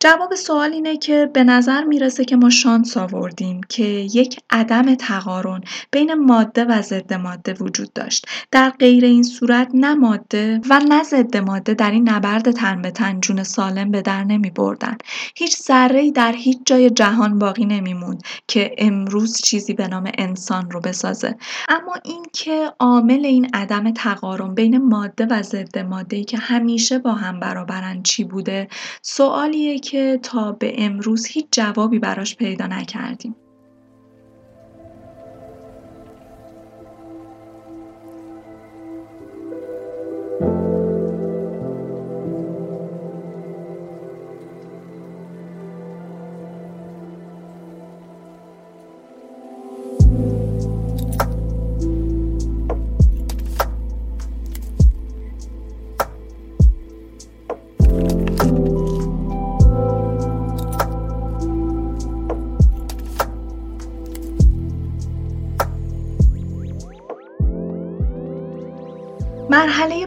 جواب 0.00 0.34
سوال 0.34 0.72
اینه 0.72 0.96
که 0.96 1.30
به 1.34 1.44
نظر 1.44 1.84
می‌رسه 1.84 2.24
که 2.24 2.36
ما 2.36 2.50
شانس 2.50 2.96
آوردیم 2.96 3.60
که 3.68 3.84
یک 3.84 4.40
عدم 4.50 4.94
تقارن 4.94 5.60
بین 5.90 6.14
ماده 6.14 6.64
و 6.64 6.82
ضد 6.82 7.14
ماده 7.14 7.52
وجود 7.52 7.92
داشت. 7.92 8.26
در 8.50 8.70
غیر 8.70 9.04
این 9.04 9.22
صورت 9.22 9.70
نه 9.74 9.94
ماده 9.94 10.60
و 10.70 10.80
نه 10.88 11.02
ضد 11.02 11.36
ماده 11.36 11.74
در 11.74 11.90
این 11.90 12.08
نبرد 12.08 12.50
تن 12.50 12.82
به 12.82 12.90
تن 12.90 13.20
جون 13.20 13.42
سالم 13.42 13.90
به 13.90 14.02
در 14.02 14.24
نمی 14.24 14.50
بردن. 14.50 14.96
هیچ 15.36 15.56
ذره 15.56 16.10
در 16.10 16.32
هیچ 16.32 16.58
جای 16.64 16.90
جهان 16.90 17.38
باقی 17.38 17.64
نمیموند 17.64 18.22
که 18.48 18.74
امروز 18.78 19.42
چیزی 19.42 19.74
به 19.74 19.88
نام 19.88 20.10
انسان 20.18 20.70
رو 20.70 20.80
بسازه. 20.80 21.36
اما 21.68 21.94
اینکه 22.04 22.72
عامل 22.94 23.24
این 23.24 23.50
عدم 23.54 23.90
تقارن 23.90 24.54
بین 24.54 24.78
ماده 24.78 25.26
و 25.26 25.42
ضد 25.42 25.78
ماده 25.78 26.24
که 26.24 26.38
همیشه 26.38 26.98
با 26.98 27.12
هم 27.12 27.40
برابرن 27.40 28.02
چی 28.02 28.24
بوده؟ 28.24 28.68
سوالیه 29.02 29.78
که 29.78 30.20
تا 30.22 30.52
به 30.52 30.74
امروز 30.78 31.26
هیچ 31.26 31.46
جوابی 31.52 31.98
براش 31.98 32.36
پیدا 32.36 32.66
نکردیم. 32.66 33.36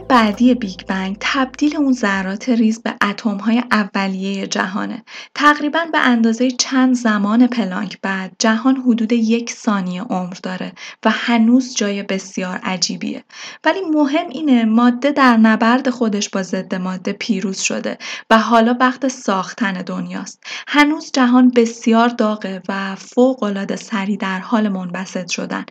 بعدی 0.08 0.54
بیگ 0.54 0.80
بنگ 0.86 1.16
تبدیل 1.20 1.76
اون 1.76 1.92
ذرات 1.92 2.48
ریز 2.48 2.82
به 2.82 2.94
های 3.40 3.62
اولیه 3.72 4.46
جهانه. 4.46 5.04
تقریبا 5.34 5.84
به 5.92 5.98
اندازه 5.98 6.50
چند 6.50 6.94
زمان 6.94 7.46
پلانک 7.46 7.98
بعد 8.02 8.32
جهان 8.38 8.76
حدود 8.76 9.12
یک 9.12 9.50
ثانیه 9.50 10.02
عمر 10.02 10.36
داره 10.42 10.72
و 11.04 11.10
هنوز 11.10 11.74
جای 11.74 12.02
بسیار 12.02 12.60
عجیبیه. 12.64 13.24
ولی 13.64 13.80
مهم 13.80 14.28
اینه 14.28 14.64
ماده 14.64 15.12
در 15.12 15.36
نبرد 15.36 15.90
خودش 15.90 16.28
با 16.28 16.42
ضد 16.42 16.74
ماده 16.74 17.12
پیروز 17.12 17.58
شده 17.58 17.98
و 18.30 18.38
حالا 18.38 18.76
وقت 18.80 19.08
ساختن 19.08 19.72
دنیاست. 19.72 20.42
هنوز 20.68 21.10
جهان 21.12 21.50
بسیار 21.56 22.08
داغه 22.08 22.62
و 22.68 22.94
فوق 22.94 23.42
العاده 23.42 23.76
سریع 23.76 24.16
در 24.16 24.38
حال 24.38 24.68
منبسط 24.68 25.30
شدن. 25.30 25.64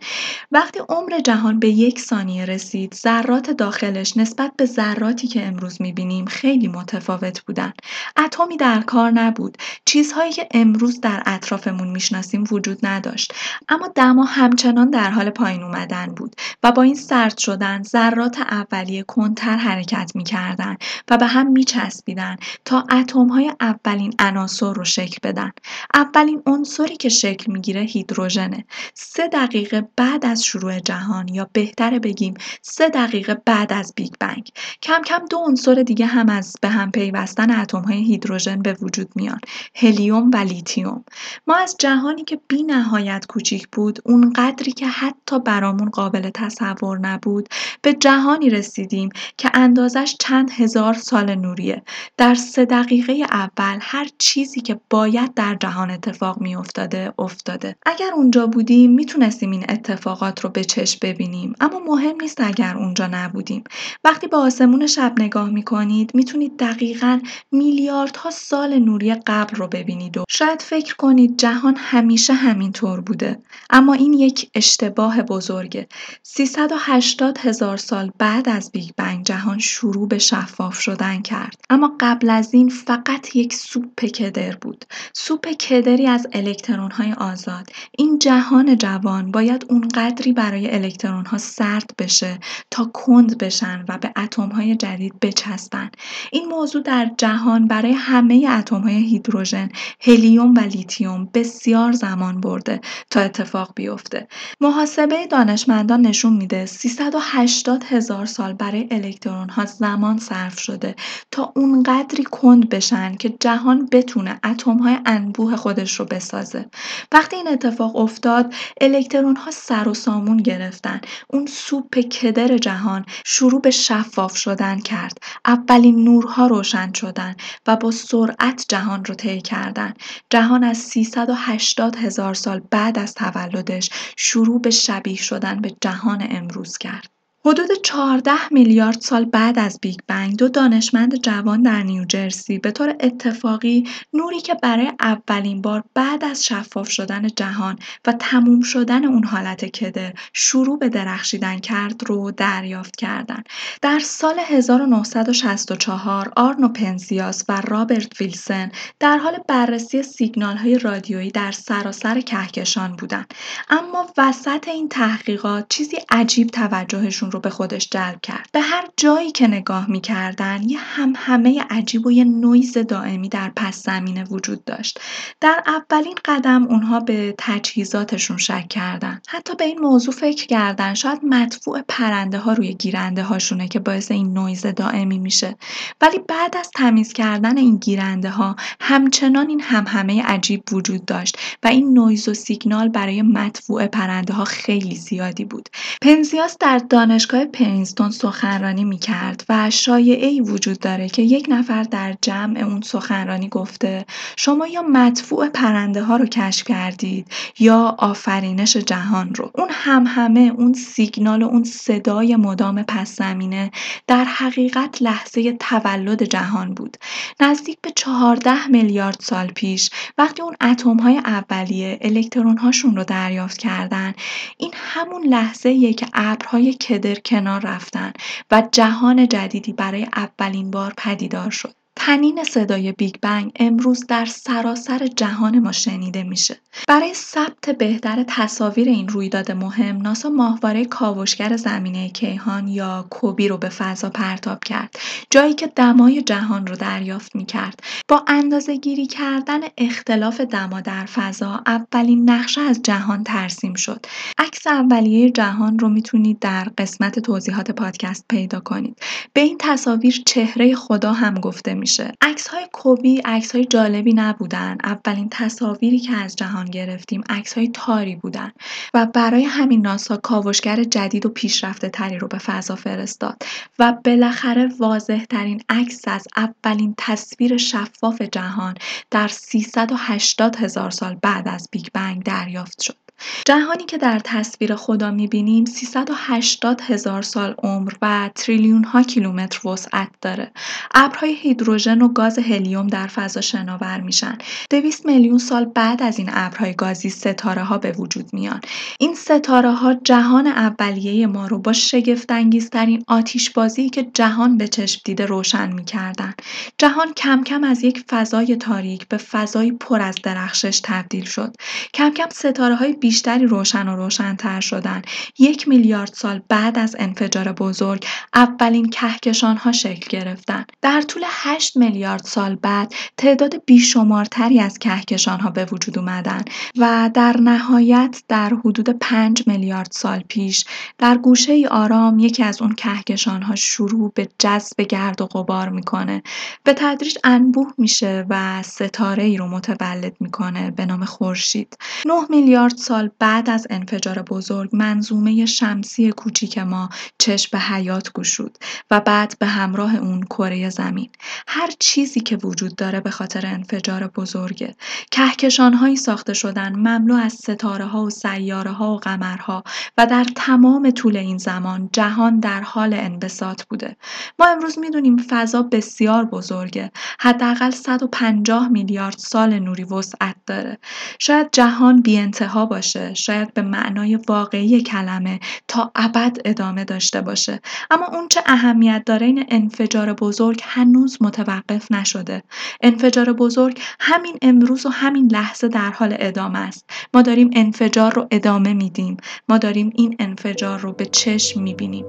وقتی 0.52 0.80
عمر 0.88 1.20
جهان 1.24 1.58
به 1.58 1.68
یک 1.68 2.00
ثانیه 2.00 2.44
رسید 2.44 2.94
ذرات 2.94 3.50
داخلش 3.50 4.16
نسبت 4.28 4.52
به 4.56 4.66
ذراتی 4.66 5.28
که 5.28 5.46
امروز 5.46 5.82
می‌بینیم 5.82 6.24
خیلی 6.24 6.68
متفاوت 6.68 7.44
بودن. 7.44 7.72
اتمی 8.16 8.56
در 8.56 8.80
کار 8.80 9.10
نبود. 9.10 9.56
چیزهایی 9.84 10.32
که 10.32 10.48
امروز 10.50 11.00
در 11.00 11.22
اطرافمون 11.26 11.88
می‌شناسیم 11.88 12.44
وجود 12.50 12.86
نداشت. 12.86 13.34
اما 13.68 13.88
دما 13.94 14.24
همچنان 14.24 14.90
در 14.90 15.10
حال 15.10 15.30
پایین 15.30 15.62
اومدن 15.62 16.06
بود 16.06 16.36
و 16.62 16.72
با 16.72 16.82
این 16.82 16.94
سرد 16.94 17.38
شدن 17.38 17.82
ذرات 17.82 18.40
اولیه 18.40 19.02
کنتر 19.02 19.56
حرکت 19.56 20.12
می‌کردن 20.14 20.76
و 21.10 21.16
به 21.18 21.26
هم 21.26 21.52
میچسبیدن 21.52 22.36
تا 22.64 22.84
اتمهای 22.90 23.52
اولین 23.60 24.14
عناصر 24.18 24.72
رو 24.72 24.84
شکل 24.84 25.18
بدن. 25.22 25.50
اولین 25.94 26.42
عنصری 26.46 26.96
که 26.96 27.08
شکل 27.08 27.52
می‌گیره 27.52 27.80
هیدروژنه. 27.80 28.64
سه 28.94 29.28
دقیقه 29.28 29.88
بعد 29.96 30.26
از 30.26 30.44
شروع 30.44 30.78
جهان 30.78 31.28
یا 31.28 31.50
بهتر 31.52 31.98
بگیم 31.98 32.34
سه 32.62 32.88
دقیقه 32.88 33.34
بعد 33.34 33.72
از 33.72 33.92
بیگ 33.96 34.12
بنگ 34.20 34.48
کم 34.82 35.02
کم 35.02 35.24
دو 35.30 35.36
عنصر 35.36 35.74
دیگه 35.74 36.06
هم 36.06 36.28
از 36.28 36.56
به 36.60 36.68
هم 36.68 36.90
پیوستن 36.90 37.60
اتم 37.60 37.82
های 37.82 38.04
هیدروژن 38.04 38.62
به 38.62 38.72
وجود 38.72 39.08
میان 39.14 39.40
هلیوم 39.74 40.30
و 40.34 40.36
لیتیوم. 40.36 41.04
ما 41.46 41.56
از 41.56 41.76
جهانی 41.78 42.24
که 42.24 42.40
بی 42.48 42.62
نهایت 42.62 43.26
کوچیک 43.28 43.68
بود 43.72 43.98
اون 44.04 44.32
قدری 44.32 44.72
که 44.72 44.86
حتی 44.86 45.38
برامون 45.38 45.90
قابل 45.90 46.30
تصور 46.34 46.98
نبود 46.98 47.48
به 47.82 47.94
جهانی 47.94 48.50
رسیدیم 48.50 49.08
که 49.36 49.50
اندازش 49.54 50.16
چند 50.20 50.50
هزار 50.50 50.94
سال 50.94 51.34
نوریه. 51.34 51.82
در 52.16 52.34
سه 52.34 52.64
دقیقه 52.64 53.12
اول 53.12 53.78
هر 53.80 54.08
چیزی 54.18 54.60
که 54.60 54.80
باید 54.90 55.34
در 55.34 55.54
جهان 55.54 55.90
اتفاق 55.90 56.40
می 56.40 56.56
افتاده. 56.56 57.76
اگر 57.86 58.10
اونجا 58.14 58.46
بودیم 58.46 58.92
می‌تونستیم 58.92 59.50
این 59.50 59.64
اتفاقات 59.68 60.40
رو 60.40 60.50
به 60.50 60.64
چشم 60.64 60.98
ببینیم 61.02 61.54
اما 61.60 61.80
مهم 61.86 62.16
نیست 62.20 62.40
اگر 62.40 62.76
اونجا 62.76 63.06
نبودیم. 63.06 63.64
وقتی 64.08 64.26
به 64.26 64.36
آسمون 64.36 64.86
شب 64.86 65.12
نگاه 65.18 65.50
می‌کنید 65.50 66.10
می‌تونید 66.14 66.56
دقیقا 66.58 67.20
میلیاردها 67.52 68.30
سال 68.30 68.78
نوری 68.78 69.14
قبل 69.14 69.56
رو 69.56 69.68
ببینید 69.68 70.18
و 70.18 70.24
شاید 70.28 70.62
فکر 70.62 70.96
کنید 70.96 71.38
جهان 71.38 71.76
همیشه 71.76 72.32
همینطور 72.32 73.00
بوده. 73.00 73.38
اما 73.70 73.92
این 73.92 74.12
یک 74.12 74.50
اشتباه 74.54 75.22
بزرگه. 75.22 75.88
380 76.22 77.38
هزار 77.38 77.76
سال 77.76 78.10
بعد 78.18 78.48
از 78.48 78.72
بیگ 78.72 78.90
بنگ 78.96 79.24
جهان 79.24 79.58
شروع 79.58 80.08
به 80.08 80.18
شفاف 80.18 80.80
شدن 80.80 81.22
کرد. 81.22 81.60
اما 81.70 81.96
قبل 82.00 82.30
از 82.30 82.54
این 82.54 82.68
فقط 82.68 83.36
یک 83.36 83.54
سوپ 83.54 84.04
کدر 84.04 84.56
بود. 84.56 84.84
سوپ 85.12 85.46
کدری 85.48 86.06
از 86.06 86.26
الکترون 86.32 86.90
های 86.90 87.12
آزاد. 87.12 87.70
این 87.98 88.18
جهان 88.18 88.76
جوان 88.76 89.30
باید 89.30 89.66
اونقدری 89.68 90.32
برای 90.32 90.74
الکترون 90.74 91.26
ها 91.26 91.38
سرد 91.38 91.90
بشه 91.98 92.38
تا 92.70 92.84
کند 92.84 93.38
بشن 93.38 93.84
و 93.88 93.97
به 94.00 94.12
اتم 94.16 94.48
های 94.48 94.76
جدید 94.76 95.20
بچسبن 95.20 95.90
این 96.32 96.48
موضوع 96.48 96.82
در 96.82 97.10
جهان 97.18 97.66
برای 97.66 97.92
همه 97.92 98.46
اتم 98.58 98.80
های 98.80 98.94
هیدروژن 98.94 99.68
هلیوم 100.00 100.54
و 100.54 100.60
لیتیوم 100.60 101.28
بسیار 101.34 101.92
زمان 101.92 102.40
برده 102.40 102.80
تا 103.10 103.20
اتفاق 103.20 103.72
بیفته. 103.74 104.28
محاسبه 104.60 105.26
دانشمندان 105.26 106.00
نشون 106.00 106.32
میده 106.32 106.66
380 106.66 107.84
هزار 107.84 108.26
سال 108.26 108.52
برای 108.52 108.88
الکترون 108.90 109.48
ها 109.48 109.64
زمان 109.64 110.18
صرف 110.18 110.60
شده 110.60 110.94
تا 111.30 111.52
اونقدری 111.56 112.24
کند 112.24 112.68
بشن 112.68 113.14
که 113.14 113.34
جهان 113.40 113.88
بتونه 113.92 114.40
اتم 114.44 114.76
های 114.76 114.96
انبوه 115.06 115.56
خودش 115.56 116.00
رو 116.00 116.04
بسازه. 116.04 116.66
وقتی 117.12 117.36
این 117.36 117.48
اتفاق 117.48 117.96
افتاد 117.96 118.54
الکترون 118.80 119.36
ها 119.36 119.50
سر 119.50 119.88
و 119.88 119.94
سامون 119.94 120.36
گرفتن. 120.36 121.00
اون 121.28 121.46
سوپ 121.46 121.98
کدر 121.98 122.58
جهان 122.58 123.04
شروع 123.24 123.60
به 123.60 123.70
شفاف 123.88 124.36
شدن 124.36 124.80
کرد. 124.80 125.18
اولین 125.44 126.04
نورها 126.04 126.46
روشن 126.46 126.92
شدن 126.92 127.36
و 127.66 127.76
با 127.76 127.90
سرعت 127.90 128.64
جهان 128.68 129.04
رو 129.04 129.14
طی 129.14 129.40
کردن. 129.40 129.94
جهان 130.30 130.64
از 130.64 130.78
380 130.78 131.96
هزار 131.96 132.34
سال 132.34 132.60
بعد 132.70 132.98
از 132.98 133.14
تولدش 133.14 133.90
شروع 134.16 134.60
به 134.60 134.70
شبیه 134.70 135.16
شدن 135.16 135.60
به 135.60 135.76
جهان 135.80 136.26
امروز 136.30 136.78
کرد. 136.78 137.17
حدود 137.48 137.68
14 137.82 138.32
میلیارد 138.50 139.00
سال 139.00 139.24
بعد 139.24 139.58
از 139.58 139.78
بیگ 139.82 139.98
بنگ 140.06 140.36
دو 140.36 140.48
دانشمند 140.48 141.22
جوان 141.22 141.62
در 141.62 141.82
نیوجرسی 141.82 142.58
به 142.58 142.70
طور 142.70 142.96
اتفاقی 143.00 143.84
نوری 144.12 144.40
که 144.40 144.54
برای 144.54 144.92
اولین 145.00 145.62
بار 145.62 145.84
بعد 145.94 146.24
از 146.24 146.44
شفاف 146.44 146.90
شدن 146.90 147.26
جهان 147.36 147.78
و 148.06 148.12
تموم 148.12 148.60
شدن 148.60 149.04
اون 149.04 149.24
حالت 149.24 149.64
کدر 149.64 150.12
شروع 150.32 150.78
به 150.78 150.88
درخشیدن 150.88 151.58
کرد 151.58 152.02
رو 152.06 152.30
دریافت 152.30 152.96
کردند. 152.96 153.48
در 153.82 153.98
سال 153.98 154.34
1964 154.38 156.32
آرنو 156.36 156.68
پنزیاس 156.68 157.44
و 157.48 157.60
رابرت 157.60 158.20
ویلسن 158.20 158.72
در 159.00 159.18
حال 159.18 159.38
بررسی 159.48 160.02
سیگنال 160.02 160.56
های 160.56 160.78
رادیویی 160.78 161.30
در 161.30 161.52
سراسر 161.52 162.20
کهکشان 162.20 162.96
بودند 162.96 163.34
اما 163.68 164.06
وسط 164.18 164.68
این 164.68 164.88
تحقیقات 164.88 165.66
چیزی 165.68 165.96
عجیب 166.10 166.48
توجهشون 166.48 167.30
رو 167.30 167.37
به 167.38 167.50
خودش 167.50 167.88
جلب 167.90 168.20
کرد. 168.20 168.48
به 168.52 168.60
هر 168.60 168.88
جایی 168.96 169.32
که 169.32 169.46
نگاه 169.46 169.90
می‌کردن 169.90 170.62
یه 170.62 170.78
همهمه 170.78 171.64
عجیب 171.70 172.06
و 172.06 172.12
یه 172.12 172.24
نویز 172.24 172.78
دائمی 172.78 173.28
در 173.28 173.52
پس 173.56 173.82
زمینه 173.82 174.24
وجود 174.24 174.64
داشت. 174.64 175.00
در 175.40 175.62
اولین 175.66 176.14
قدم 176.24 176.66
اونها 176.66 177.00
به 177.00 177.34
تجهیزاتشون 177.38 178.36
شک 178.36 178.68
کردن. 178.68 179.20
حتی 179.28 179.54
به 179.54 179.64
این 179.64 179.78
موضوع 179.78 180.14
فکر 180.14 180.46
کردن. 180.46 180.94
شاید 180.94 181.20
مدفوع 181.22 181.82
پرنده 181.88 182.38
ها 182.38 182.52
روی 182.52 182.74
گیرنده 182.74 183.22
هاشونه 183.22 183.68
که 183.68 183.78
باعث 183.78 184.10
این 184.10 184.32
نویز 184.32 184.66
دائمی 184.66 185.18
میشه. 185.18 185.56
ولی 186.00 186.18
بعد 186.28 186.56
از 186.56 186.70
تمیز 186.74 187.12
کردن 187.12 187.58
این 187.58 187.76
گیرنده 187.76 188.30
ها 188.30 188.56
همچنان 188.80 189.48
این 189.48 189.60
همهمه 189.60 190.22
عجیب 190.22 190.62
وجود 190.72 191.04
داشت 191.04 191.38
و 191.62 191.68
این 191.68 191.94
نویز 191.94 192.28
و 192.28 192.34
سیگنال 192.34 192.88
برای 192.88 193.22
مدفوع 193.22 193.86
پرنده 193.86 194.32
ها 194.32 194.44
خیلی 194.44 194.94
زیادی 194.94 195.44
بود. 195.44 195.68
پنزیاس 196.02 196.56
در 196.60 196.78
دانش 196.78 197.26
دانشگاه 197.28 197.52
پرینستون 197.52 198.10
سخنرانی 198.10 198.84
می‌کرد 198.84 199.44
و 199.48 199.70
ای 199.96 200.40
وجود 200.40 200.78
داره 200.78 201.08
که 201.08 201.22
یک 201.22 201.46
نفر 201.48 201.82
در 201.82 202.14
جمع 202.22 202.60
اون 202.60 202.80
سخنرانی 202.80 203.48
گفته 203.48 204.04
شما 204.36 204.66
یا 204.66 204.82
مدفوع 204.82 205.48
پرنده 205.48 206.02
ها 206.02 206.16
رو 206.16 206.26
کشف 206.26 206.66
کردید 206.66 207.26
یا 207.58 207.96
آفرینش 207.98 208.76
جهان 208.76 209.34
رو. 209.34 209.50
اون 209.54 209.68
هم 209.70 210.04
همه 210.06 210.52
اون 210.56 210.72
سیگنال 210.72 211.42
و 211.42 211.46
اون 211.46 211.64
صدای 211.64 212.36
مدام 212.36 212.82
پس 212.82 213.16
زمینه 213.16 213.70
در 214.06 214.24
حقیقت 214.24 215.02
لحظه 215.02 215.52
تولد 215.52 216.22
جهان 216.22 216.74
بود. 216.74 216.96
نزدیک 217.40 217.78
به 217.82 217.90
چهارده 217.90 218.68
میلیارد 218.68 219.20
سال 219.20 219.46
پیش 219.46 219.90
وقتی 220.18 220.42
اون 220.42 220.56
اتم 220.60 220.96
های 220.96 221.18
اولیه 221.18 221.98
الکترون 222.00 222.58
هاشون 222.58 222.96
رو 222.96 223.04
دریافت 223.04 223.58
کردن 223.58 224.14
این 224.56 224.70
همون 224.74 225.26
لحظه 225.26 225.92
که 225.92 226.06
ابرهای 226.14 226.74
کدر 227.08 227.20
کنار 227.20 227.60
رفتن 227.60 228.12
و 228.50 228.68
جهان 228.72 229.28
جدیدی 229.28 229.72
برای 229.72 230.04
اولین 230.16 230.70
بار 230.70 230.94
پدیدار 230.96 231.50
شد. 231.50 231.74
تنین 232.00 232.44
صدای 232.44 232.92
بیگ 232.92 233.14
بنگ 233.22 233.52
امروز 233.56 234.06
در 234.06 234.24
سراسر 234.24 235.06
جهان 235.06 235.58
ما 235.58 235.72
شنیده 235.72 236.22
میشه. 236.22 236.56
برای 236.88 237.14
ثبت 237.14 237.70
بهتر 237.78 238.24
تصاویر 238.28 238.88
این 238.88 239.08
رویداد 239.08 239.52
مهم، 239.52 240.02
ناسا 240.02 240.28
ماهواره 240.28 240.84
کاوشگر 240.84 241.56
زمینه 241.56 242.08
کیهان 242.08 242.68
یا 242.68 243.06
کوبی 243.10 243.48
رو 243.48 243.56
به 243.56 243.68
فضا 243.68 244.10
پرتاب 244.10 244.64
کرد. 244.64 244.98
جایی 245.30 245.54
که 245.54 245.66
دمای 245.66 246.22
جهان 246.22 246.66
رو 246.66 246.76
دریافت 246.76 247.36
می‌کرد. 247.36 247.80
با 248.08 248.24
اندازه 248.26 248.76
گیری 248.76 249.06
کردن 249.06 249.60
اختلاف 249.78 250.40
دما 250.40 250.80
در 250.80 251.04
فضا، 251.06 251.62
اولین 251.66 252.30
نقشه 252.30 252.60
از 252.60 252.82
جهان 252.82 253.24
ترسیم 253.24 253.74
شد. 253.74 254.06
عکس 254.38 254.66
اولیه 254.66 255.30
جهان 255.30 255.78
رو 255.78 255.88
می‌تونید 255.88 256.38
در 256.38 256.68
قسمت 256.78 257.18
توضیحات 257.18 257.70
پادکست 257.70 258.24
پیدا 258.28 258.60
کنید. 258.60 258.98
به 259.32 259.40
این 259.40 259.56
تصاویر 259.60 260.22
چهره 260.26 260.74
خدا 260.74 261.12
هم 261.12 261.34
گفته 261.34 261.74
می 261.74 261.87
میشه. 261.88 262.12
های 262.50 262.68
COBE 262.72 263.22
های 263.54 263.64
جالبی 263.64 264.12
نبودن. 264.12 264.76
اولین 264.84 265.28
تصاویری 265.30 265.98
که 265.98 266.12
از 266.12 266.36
جهان 266.36 266.64
گرفتیم 266.64 267.24
های 267.56 267.68
تاری 267.68 268.16
بودن 268.16 268.52
و 268.94 269.06
برای 269.06 269.44
همین 269.44 269.80
ناسا 269.80 270.16
کاوشگر 270.16 270.84
جدید 270.84 271.26
و 271.26 271.28
پیشرفته 271.28 271.88
تری 271.88 272.18
رو 272.18 272.28
به 272.28 272.38
فضا 272.38 272.74
فرستاد 272.74 273.42
و 273.78 273.92
بالاخره 274.04 274.68
واضح 274.78 275.24
ترین 275.24 275.62
عکس 275.68 276.02
از 276.06 276.26
اولین 276.36 276.94
تصویر 276.98 277.56
شفاف 277.56 278.22
جهان 278.22 278.74
در 279.10 279.28
380 279.28 280.56
هزار 280.56 280.90
سال 280.90 281.14
بعد 281.22 281.48
از 281.48 281.68
بیگ 281.72 281.86
بنگ 281.94 282.22
دریافت 282.22 282.82
شد. 282.82 283.07
جهانی 283.46 283.84
که 283.84 283.98
در 283.98 284.18
تصویر 284.24 284.74
خدا 284.74 285.10
می‌بینیم 285.10 285.64
380 285.64 286.80
هزار 286.80 287.22
سال 287.22 287.54
عمر 287.58 287.92
و 288.02 288.30
تریلیون 288.34 288.84
ها 288.84 289.02
کیلومتر 289.02 289.68
وسعت 289.68 290.08
داره. 290.20 290.52
ابرهای 290.94 291.34
هیدروژن 291.34 292.02
و 292.02 292.08
گاز 292.08 292.38
هلیوم 292.38 292.86
در 292.86 293.06
فضا 293.06 293.40
شناور 293.40 294.00
میشن. 294.00 294.38
200 294.70 295.06
میلیون 295.06 295.38
سال 295.38 295.64
بعد 295.64 296.02
از 296.02 296.18
این 296.18 296.28
ابرهای 296.32 296.74
گازی 296.74 297.10
ستاره 297.10 297.62
ها 297.62 297.78
به 297.78 297.92
وجود 297.92 298.32
میان. 298.32 298.60
این 299.00 299.14
ستاره 299.14 299.70
ها 299.70 299.94
جهان 299.94 300.46
اولیه 300.46 301.26
ما 301.26 301.46
رو 301.46 301.58
با 301.58 301.72
شگفت 301.72 302.32
انگیزترین 302.32 303.04
آتیش 303.08 303.50
بازی 303.50 303.90
که 303.90 304.02
جهان 304.14 304.58
به 304.58 304.68
چشم 304.68 305.00
دیده 305.04 305.26
روشن 305.26 305.72
می‌کردن. 305.72 306.34
جهان 306.78 307.12
کم 307.14 307.44
کم 307.44 307.64
از 307.64 307.84
یک 307.84 308.04
فضای 308.10 308.56
تاریک 308.56 309.08
به 309.08 309.16
فضای 309.16 309.72
پر 309.72 310.00
از 310.00 310.14
درخشش 310.22 310.80
تبدیل 310.84 311.24
شد. 311.24 311.54
کم 311.94 312.10
کم 312.10 312.28
ستاره 312.32 312.74
های 312.74 312.92
بیشتری 313.08 313.46
روشن 313.46 313.88
و 313.88 313.96
روشنتر 313.96 314.60
شدن. 314.60 315.02
یک 315.38 315.68
میلیارد 315.68 316.12
سال 316.14 316.40
بعد 316.48 316.78
از 316.78 316.96
انفجار 316.98 317.52
بزرگ 317.52 318.06
اولین 318.34 318.90
کهکشان 318.90 319.56
ها 319.56 319.72
شکل 319.72 320.18
گرفتن. 320.18 320.64
در 320.82 321.02
طول 321.02 321.22
8 321.26 321.76
میلیارد 321.76 322.22
سال 322.24 322.54
بعد 322.54 322.94
تعداد 323.16 323.64
بیشمارتری 323.64 324.60
از 324.60 324.78
کهکشان 324.78 325.40
ها 325.40 325.50
به 325.50 325.64
وجود 325.64 325.98
اومدن 325.98 326.42
و 326.78 327.10
در 327.14 327.36
نهایت 327.40 328.22
در 328.28 328.52
حدود 328.64 328.90
5 328.90 329.42
میلیارد 329.46 329.88
سال 329.90 330.20
پیش 330.28 330.64
در 330.98 331.18
گوشه 331.18 331.52
ای 331.52 331.66
آرام 331.66 332.18
یکی 332.18 332.42
از 332.42 332.62
اون 332.62 332.74
کهکشان 332.74 333.42
ها 333.42 333.54
شروع 333.54 334.12
به 334.14 334.28
جذب 334.38 334.80
گرد 334.80 335.20
و 335.20 335.26
غبار 335.26 335.68
می‌کنه. 335.68 336.22
به 336.64 336.72
تدریج 336.72 337.18
انبوه 337.24 337.72
میشه 337.78 338.26
و 338.30 338.62
ستاره 338.62 339.22
ای 339.22 339.36
رو 339.36 339.48
متولد 339.48 340.16
می‌کنه 340.20 340.70
به 340.70 340.86
نام 340.86 341.04
خورشید. 341.04 341.76
9 342.06 342.14
میلیارد 342.30 342.76
سال 342.76 342.97
سال 342.98 343.10
بعد 343.18 343.50
از 343.50 343.66
انفجار 343.70 344.22
بزرگ 344.22 344.70
منظومه 344.72 345.46
شمسی 345.46 346.12
کوچیک 346.12 346.58
ما 346.58 346.88
چشم 347.18 347.48
به 347.52 347.58
حیات 347.58 348.12
گشود 348.12 348.58
و 348.90 349.00
بعد 349.00 349.36
به 349.38 349.46
همراه 349.46 349.96
اون 349.96 350.22
کره 350.22 350.70
زمین. 350.70 351.10
هر 351.48 351.70
چیزی 351.78 352.20
که 352.20 352.36
وجود 352.36 352.76
داره 352.76 353.00
به 353.00 353.10
خاطر 353.10 353.46
انفجار 353.46 354.06
بزرگه 354.06 354.74
کهکشانهایی 355.10 355.96
ساخته 355.96 356.34
شدن 356.34 356.76
مملو 356.76 357.14
از 357.14 357.32
ستاره 357.32 357.84
ها 357.84 358.02
و 358.02 358.10
سیاره 358.10 358.72
ها 358.72 358.94
و 358.94 358.98
قمرها 358.98 359.64
و 359.98 360.06
در 360.06 360.26
تمام 360.36 360.90
طول 360.90 361.16
این 361.16 361.38
زمان 361.38 361.90
جهان 361.92 362.40
در 362.40 362.60
حال 362.60 362.94
انبساط 362.94 363.62
بوده. 363.62 363.96
ما 364.38 364.46
امروز 364.46 364.78
می‌دونیم 364.78 365.16
فضا 365.16 365.62
بسیار 365.62 366.24
بزرگه. 366.24 366.90
حداقل 367.20 367.70
150 367.70 368.68
میلیارد 368.68 369.18
سال 369.18 369.58
نوری 369.58 369.84
وسعت 369.84 370.36
داره. 370.46 370.78
شاید 371.18 371.48
جهان 371.52 372.02
بی 372.02 372.18
انتها 372.18 372.66
باشه. 372.66 372.87
شاید 373.14 373.54
به 373.54 373.62
معنای 373.62 374.16
واقعی 374.16 374.82
کلمه 374.82 375.40
تا 375.68 375.92
ابد 375.94 376.36
ادامه 376.44 376.84
داشته 376.84 377.20
باشه. 377.20 377.60
اما 377.90 378.06
اون 378.06 378.28
چه 378.28 378.40
اهمیت 378.46 379.02
داره 379.06 379.26
این 379.26 379.44
انفجار 379.48 380.12
بزرگ 380.12 380.60
هنوز 380.64 381.18
متوقف 381.20 381.92
نشده. 381.92 382.42
انفجار 382.82 383.32
بزرگ 383.32 383.80
همین 384.00 384.38
امروز 384.42 384.86
و 384.86 384.88
همین 384.88 385.28
لحظه 385.32 385.68
در 385.68 385.90
حال 385.90 386.16
ادامه 386.18 386.58
است. 386.58 386.90
ما 387.14 387.22
داریم 387.22 387.50
انفجار 387.52 388.12
رو 388.14 388.26
ادامه 388.30 388.72
میدیم. 388.72 389.16
ما 389.48 389.58
داریم 389.58 389.92
این 389.94 390.16
انفجار 390.18 390.78
رو 390.78 390.92
به 390.92 391.06
چشم 391.06 391.62
می‌بینیم. 391.62 392.04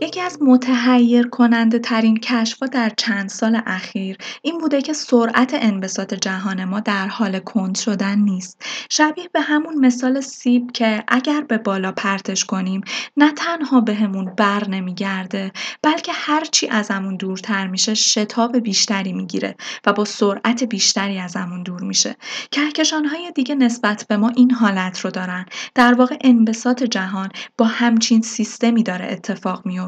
یکی 0.00 0.20
از 0.20 0.38
متحیر 0.42 1.28
کننده 1.28 1.78
ترین 1.78 2.16
کشف‌ها 2.16 2.66
در 2.66 2.92
چند 2.96 3.28
سال 3.28 3.60
اخیر 3.66 4.16
این 4.42 4.58
بوده 4.58 4.82
که 4.82 4.92
سرعت 4.92 5.54
انبساط 5.54 6.14
جهان 6.14 6.64
ما 6.64 6.80
در 6.80 7.08
حال 7.08 7.38
کند 7.38 7.76
شدن 7.76 8.18
نیست. 8.18 8.62
شبیه 8.90 9.28
به 9.32 9.40
همون 9.40 9.86
مثال 9.86 10.20
سیب 10.20 10.72
که 10.72 11.04
اگر 11.08 11.40
به 11.40 11.58
بالا 11.58 11.92
پرتش 11.92 12.44
کنیم 12.44 12.80
نه 13.16 13.32
تنها 13.32 13.80
بهمون 13.80 14.24
بر 14.36 14.68
نمیگرده 14.68 15.52
بلکه 15.82 16.12
هرچی 16.14 16.68
ازمون 16.68 17.16
دورتر 17.16 17.66
میشه 17.66 17.94
شتاب 17.94 18.56
بیشتری 18.56 19.12
می‌گیره 19.12 19.54
و 19.86 19.92
با 19.92 20.04
سرعت 20.04 20.64
بیشتری 20.64 21.18
ازمون 21.18 21.62
دور 21.62 21.82
میشه. 21.82 22.16
کهکشانهای 22.50 23.32
دیگه 23.34 23.54
نسبت 23.54 24.06
به 24.08 24.16
ما 24.16 24.28
این 24.28 24.50
حالت 24.50 25.00
رو 25.00 25.10
دارن. 25.10 25.46
در 25.74 25.94
واقع 25.94 26.16
انبساط 26.20 26.82
جهان 26.82 27.28
با 27.58 27.64
همچین 27.64 28.22
سیستمی 28.22 28.82
داره 28.82 29.06
اتفاق 29.10 29.66
میفته. 29.66 29.87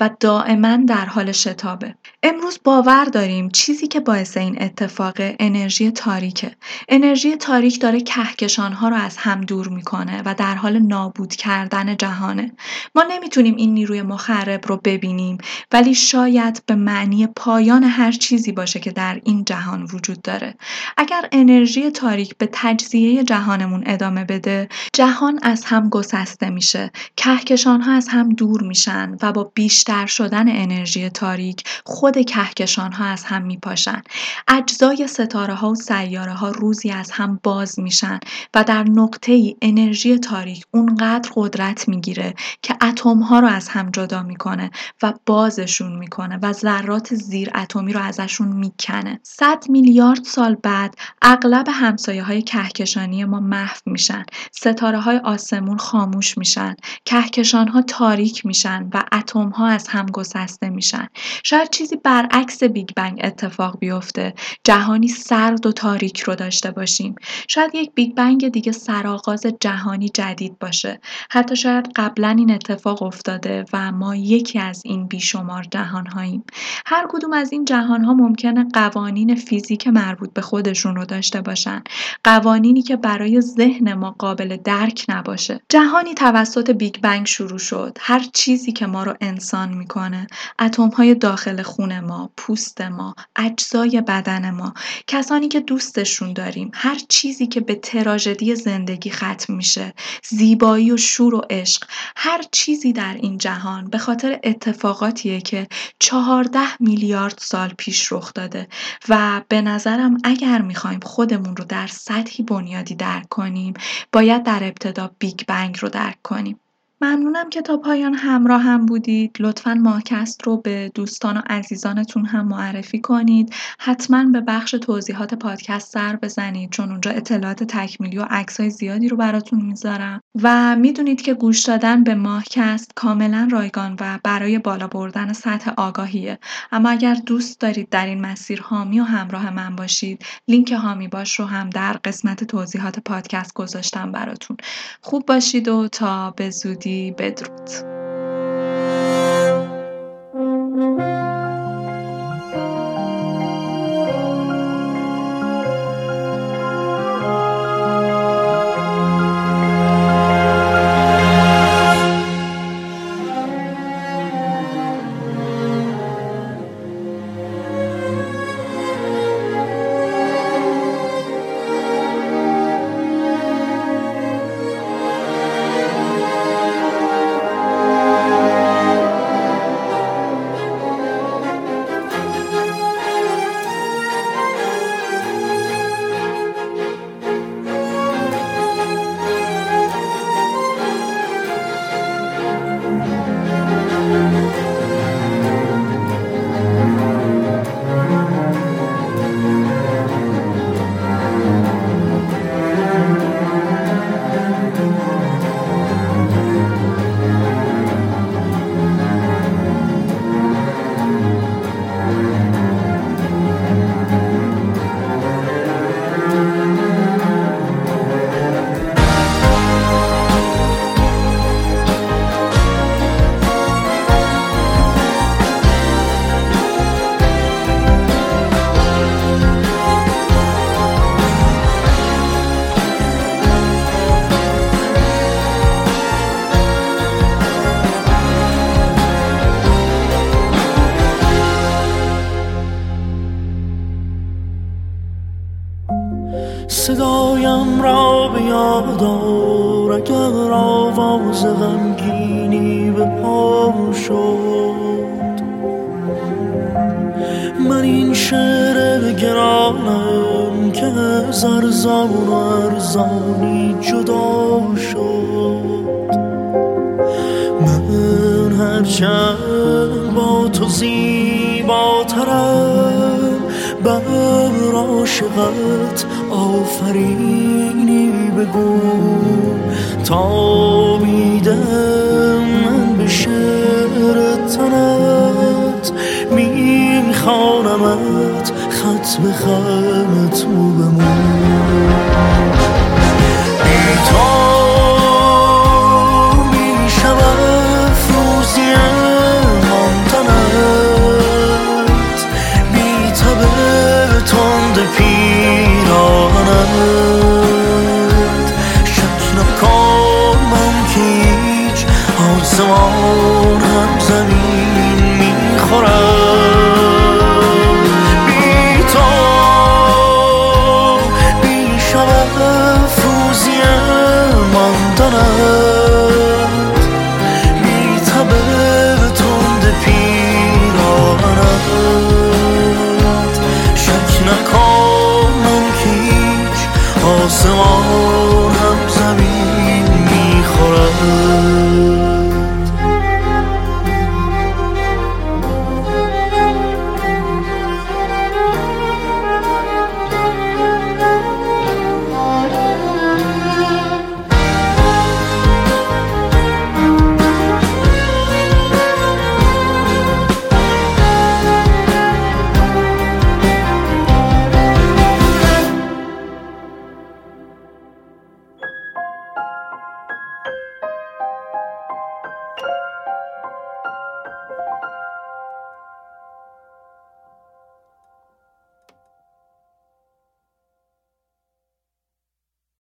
و 0.00 0.10
دائما 0.20 0.78
در 0.88 1.04
حال 1.04 1.32
شتابه. 1.32 1.94
امروز 2.22 2.58
باور 2.64 3.04
داریم 3.04 3.48
چیزی 3.48 3.86
که 3.86 4.00
باعث 4.00 4.36
این 4.36 4.62
اتفاق 4.62 5.14
انرژی 5.18 5.90
تاریکه. 5.90 6.50
انرژی 6.88 7.36
تاریک 7.36 7.80
داره 7.80 8.00
کهکشان 8.00 8.72
ها 8.72 8.88
رو 8.88 8.96
از 8.96 9.16
هم 9.16 9.40
دور 9.40 9.68
می‌کنه 9.68 10.22
و 10.24 10.34
در 10.34 10.54
حال 10.54 10.78
نابود 10.78 11.34
کردن 11.34 11.96
جهانه. 11.96 12.52
ما 12.94 13.02
نمی‌تونیم 13.10 13.56
این 13.56 13.74
نیروی 13.74 14.02
مخرب 14.02 14.66
رو 14.66 14.80
ببینیم 14.84 15.38
ولی 15.72 15.94
شاید 15.94 16.62
به 16.66 16.74
معنی 16.74 17.26
پایان 17.26 17.84
هر 17.84 18.12
چیزی 18.12 18.52
باشه 18.52 18.80
که 18.80 18.90
در 18.90 19.20
این 19.24 19.44
جهان 19.44 19.82
وجود 19.82 20.22
داره. 20.22 20.54
اگر 20.96 21.28
انرژی 21.32 21.90
تاریک 21.90 22.36
به 22.38 22.48
تجزیه 22.52 23.24
جهانمون 23.24 23.82
ادامه 23.86 24.24
بده 24.24 24.68
جهان 24.92 25.38
از 25.42 25.64
هم 25.64 25.88
گسسته 25.88 26.50
میشه 26.50 26.90
کهکشان 27.16 27.80
ها 27.80 27.92
از 27.92 28.08
هم 28.08 28.28
دور 28.28 28.62
میشن 28.62 29.16
و 29.22 29.32
با 29.32 29.52
بیشتر 29.54 30.06
شدن 30.06 30.48
انرژی 30.48 31.10
تاریک 31.10 31.64
خود 31.84 32.09
کهکشان 32.18 32.92
ها 32.92 33.04
از 33.04 33.24
هم 33.24 33.56
پاشن. 33.56 34.02
اجزای 34.48 35.06
ستاره 35.06 35.54
ها 35.54 35.70
و 35.70 35.74
سیاره 35.74 36.32
ها 36.32 36.48
روزی 36.48 36.90
از 36.90 37.10
هم 37.10 37.40
باز 37.42 37.80
میشن 37.80 38.20
و 38.54 38.64
در 38.64 38.82
نقطه 38.82 39.32
ای 39.32 39.56
انرژی 39.62 40.18
تاریک 40.18 40.64
اونقدر 40.70 41.30
قدرت 41.34 41.88
می‌گیره 41.88 42.34
که 42.62 42.76
اتم 42.82 43.18
ها 43.18 43.40
رو 43.40 43.48
از 43.48 43.68
هم 43.68 43.90
جدا 43.90 44.22
می‌کنه 44.22 44.70
و 45.02 45.12
بازشون 45.26 45.96
می‌کنه 45.98 46.38
و 46.42 46.52
ذرات 46.52 47.14
زیر 47.14 47.50
اتمی 47.54 47.92
رو 47.92 48.00
ازشون 48.00 48.48
می‌کنه. 48.48 49.20
100 49.22 49.64
میلیارد 49.68 50.24
سال 50.24 50.54
بعد 50.54 50.94
اغلب 51.22 51.66
همسایه 51.70 52.22
های 52.22 52.42
کهکشانی 52.42 53.24
ما 53.24 53.40
محو 53.40 53.80
میشن. 53.86 54.24
ستاره 54.52 55.00
های 55.00 55.16
آسمون 55.16 55.78
خاموش 55.78 56.38
میشن. 56.38 56.76
کهکشان 57.04 57.68
ها 57.68 57.82
تاریک 57.82 58.46
میشن 58.46 58.88
و 58.94 59.04
اتم 59.12 59.48
ها 59.48 59.66
از 59.66 59.88
هم 59.88 60.06
گسسته 60.06 60.70
میشن. 60.70 61.08
شاید 61.44 61.70
چیزی 61.70 61.96
برعکس 62.02 62.62
بیگ 62.64 62.88
بنگ 62.96 63.20
اتفاق 63.24 63.78
بیفته. 63.78 64.34
جهانی 64.64 65.08
سرد 65.08 65.66
و 65.66 65.72
تاریک 65.72 66.20
رو 66.20 66.34
داشته 66.34 66.70
باشیم. 66.70 67.14
شاید 67.48 67.74
یک 67.74 67.90
بیگ 67.94 68.14
بنگ 68.14 68.48
دیگه 68.48 68.72
سرآغاز 68.72 69.46
جهانی 69.60 70.08
جدید 70.08 70.58
باشه. 70.58 71.00
حتی 71.30 71.56
شاید 71.56 71.88
قبلا 71.96 72.28
این 72.28 72.50
اتفاق 72.50 73.02
افتاده 73.02 73.64
و 73.72 73.92
ما 73.92 74.16
یکی 74.16 74.58
از 74.58 74.82
این 74.84 75.06
بیشمار 75.06 75.66
جهان 75.70 76.06
هاییم 76.06 76.44
هر 76.86 77.06
کدوم 77.08 77.32
از 77.32 77.52
این 77.52 77.64
جهان 77.64 78.04
ها 78.04 78.14
ممکنه 78.14 78.66
قوانین 78.72 79.34
فیزیک 79.34 79.86
مربوط 79.86 80.32
به 80.32 80.40
خودشون 80.40 80.96
رو 80.96 81.04
داشته 81.04 81.40
باشن. 81.40 81.82
قوانینی 82.24 82.82
که 82.82 82.96
برای 82.96 83.40
ذهن 83.40 83.94
ما 83.94 84.10
قابل 84.10 84.56
درک 84.56 85.04
نباشه. 85.08 85.60
جهانی 85.68 86.14
توسط 86.14 86.70
بیگ 86.70 87.00
بنگ 87.00 87.26
شروع 87.26 87.58
شد. 87.58 87.98
هر 88.00 88.20
چیزی 88.32 88.72
که 88.72 88.86
ما 88.86 89.02
رو 89.02 89.10
رو 89.10 89.16
انسان 89.20 89.74
می‌کنه. 89.74 90.26
اتم 90.60 90.88
های 90.88 91.14
داخل 91.14 91.62
خون 91.62 91.89
ما 91.92 92.30
پوست 92.36 92.80
ما 92.80 93.14
اجزای 93.36 94.00
بدن 94.00 94.50
ما 94.50 94.74
کسانی 95.06 95.48
که 95.48 95.60
دوستشون 95.60 96.32
داریم 96.32 96.70
هر 96.74 96.98
چیزی 97.08 97.46
که 97.46 97.60
به 97.60 97.74
تراژدی 97.74 98.54
زندگی 98.54 99.10
ختم 99.10 99.54
میشه 99.54 99.94
زیبایی 100.28 100.90
و 100.92 100.96
شور 100.96 101.34
و 101.34 101.42
عشق 101.50 101.84
هر 102.16 102.42
چیزی 102.52 102.92
در 102.92 103.14
این 103.14 103.38
جهان 103.38 103.90
به 103.90 103.98
خاطر 103.98 104.40
اتفاقاتیه 104.44 105.40
که 105.40 105.66
چهارده 105.98 106.82
میلیارد 106.82 107.38
سال 107.38 107.68
پیش 107.78 108.12
رخ 108.12 108.32
داده 108.34 108.68
و 109.08 109.42
به 109.48 109.62
نظرم 109.62 110.18
اگر 110.24 110.62
می‌خوایم 110.62 111.00
خودمون 111.00 111.56
رو 111.56 111.64
در 111.64 111.86
سطحی 111.86 112.44
بنیادی 112.44 112.94
درک 112.94 113.28
کنیم 113.28 113.74
باید 114.12 114.42
در 114.42 114.64
ابتدا 114.64 115.10
بیگ 115.18 115.40
بنگ 115.46 115.78
رو 115.80 115.88
درک 115.88 116.22
کنیم. 116.22 116.60
ممنونم 117.02 117.50
که 117.50 117.62
تا 117.62 117.76
پایان 117.76 118.14
همراه 118.14 118.62
هم 118.62 118.86
بودید. 118.86 119.36
لطفا 119.40 119.74
ماهکست 119.74 120.42
رو 120.42 120.56
به 120.56 120.90
دوستان 120.94 121.36
و 121.36 121.40
عزیزانتون 121.48 122.24
هم 122.26 122.48
معرفی 122.48 123.00
کنید. 123.00 123.54
حتما 123.78 124.24
به 124.24 124.40
بخش 124.40 124.70
توضیحات 124.70 125.34
پادکست 125.34 125.92
سر 125.92 126.16
بزنید 126.16 126.70
چون 126.70 126.90
اونجا 126.90 127.10
اطلاعات 127.10 127.64
تکمیلی 127.64 128.18
و 128.18 128.26
عکسای 128.30 128.70
زیادی 128.70 129.08
رو 129.08 129.16
براتون 129.16 129.60
می‌ذارم. 129.60 130.20
و 130.42 130.76
می‌دونید 130.76 131.22
که 131.22 131.34
گوش 131.34 131.62
دادن 131.62 132.04
به 132.04 132.14
ماهکست 132.14 132.92
کاملا 132.94 133.48
رایگان 133.50 133.96
و 134.00 134.18
برای 134.24 134.58
بالا 134.58 134.86
بردن 134.86 135.32
سطح 135.32 135.70
آگاهیه. 135.76 136.38
اما 136.72 136.88
اگر 136.90 137.14
دوست 137.14 137.60
دارید 137.60 137.88
در 137.88 138.06
این 138.06 138.20
مسیر 138.20 138.62
حامی 138.62 139.00
و 139.00 139.04
همراه 139.04 139.50
من 139.50 139.76
باشید 139.76 140.24
لینک 140.48 140.72
حامی 140.72 141.08
باش 141.08 141.40
رو 141.40 141.46
هم 141.46 141.70
در 141.70 141.92
قسمت 141.92 142.44
توضیحات 142.44 142.98
پادکست 143.00 143.54
گذاشتم 143.54 144.12
براتون. 144.12 144.56
خوب 145.00 145.26
باشید 145.26 145.68
و 145.68 145.88
تا 145.88 146.30
به 146.30 146.50
زودی. 146.50 146.89
и 146.90 147.12
Bedroot. 147.12 147.99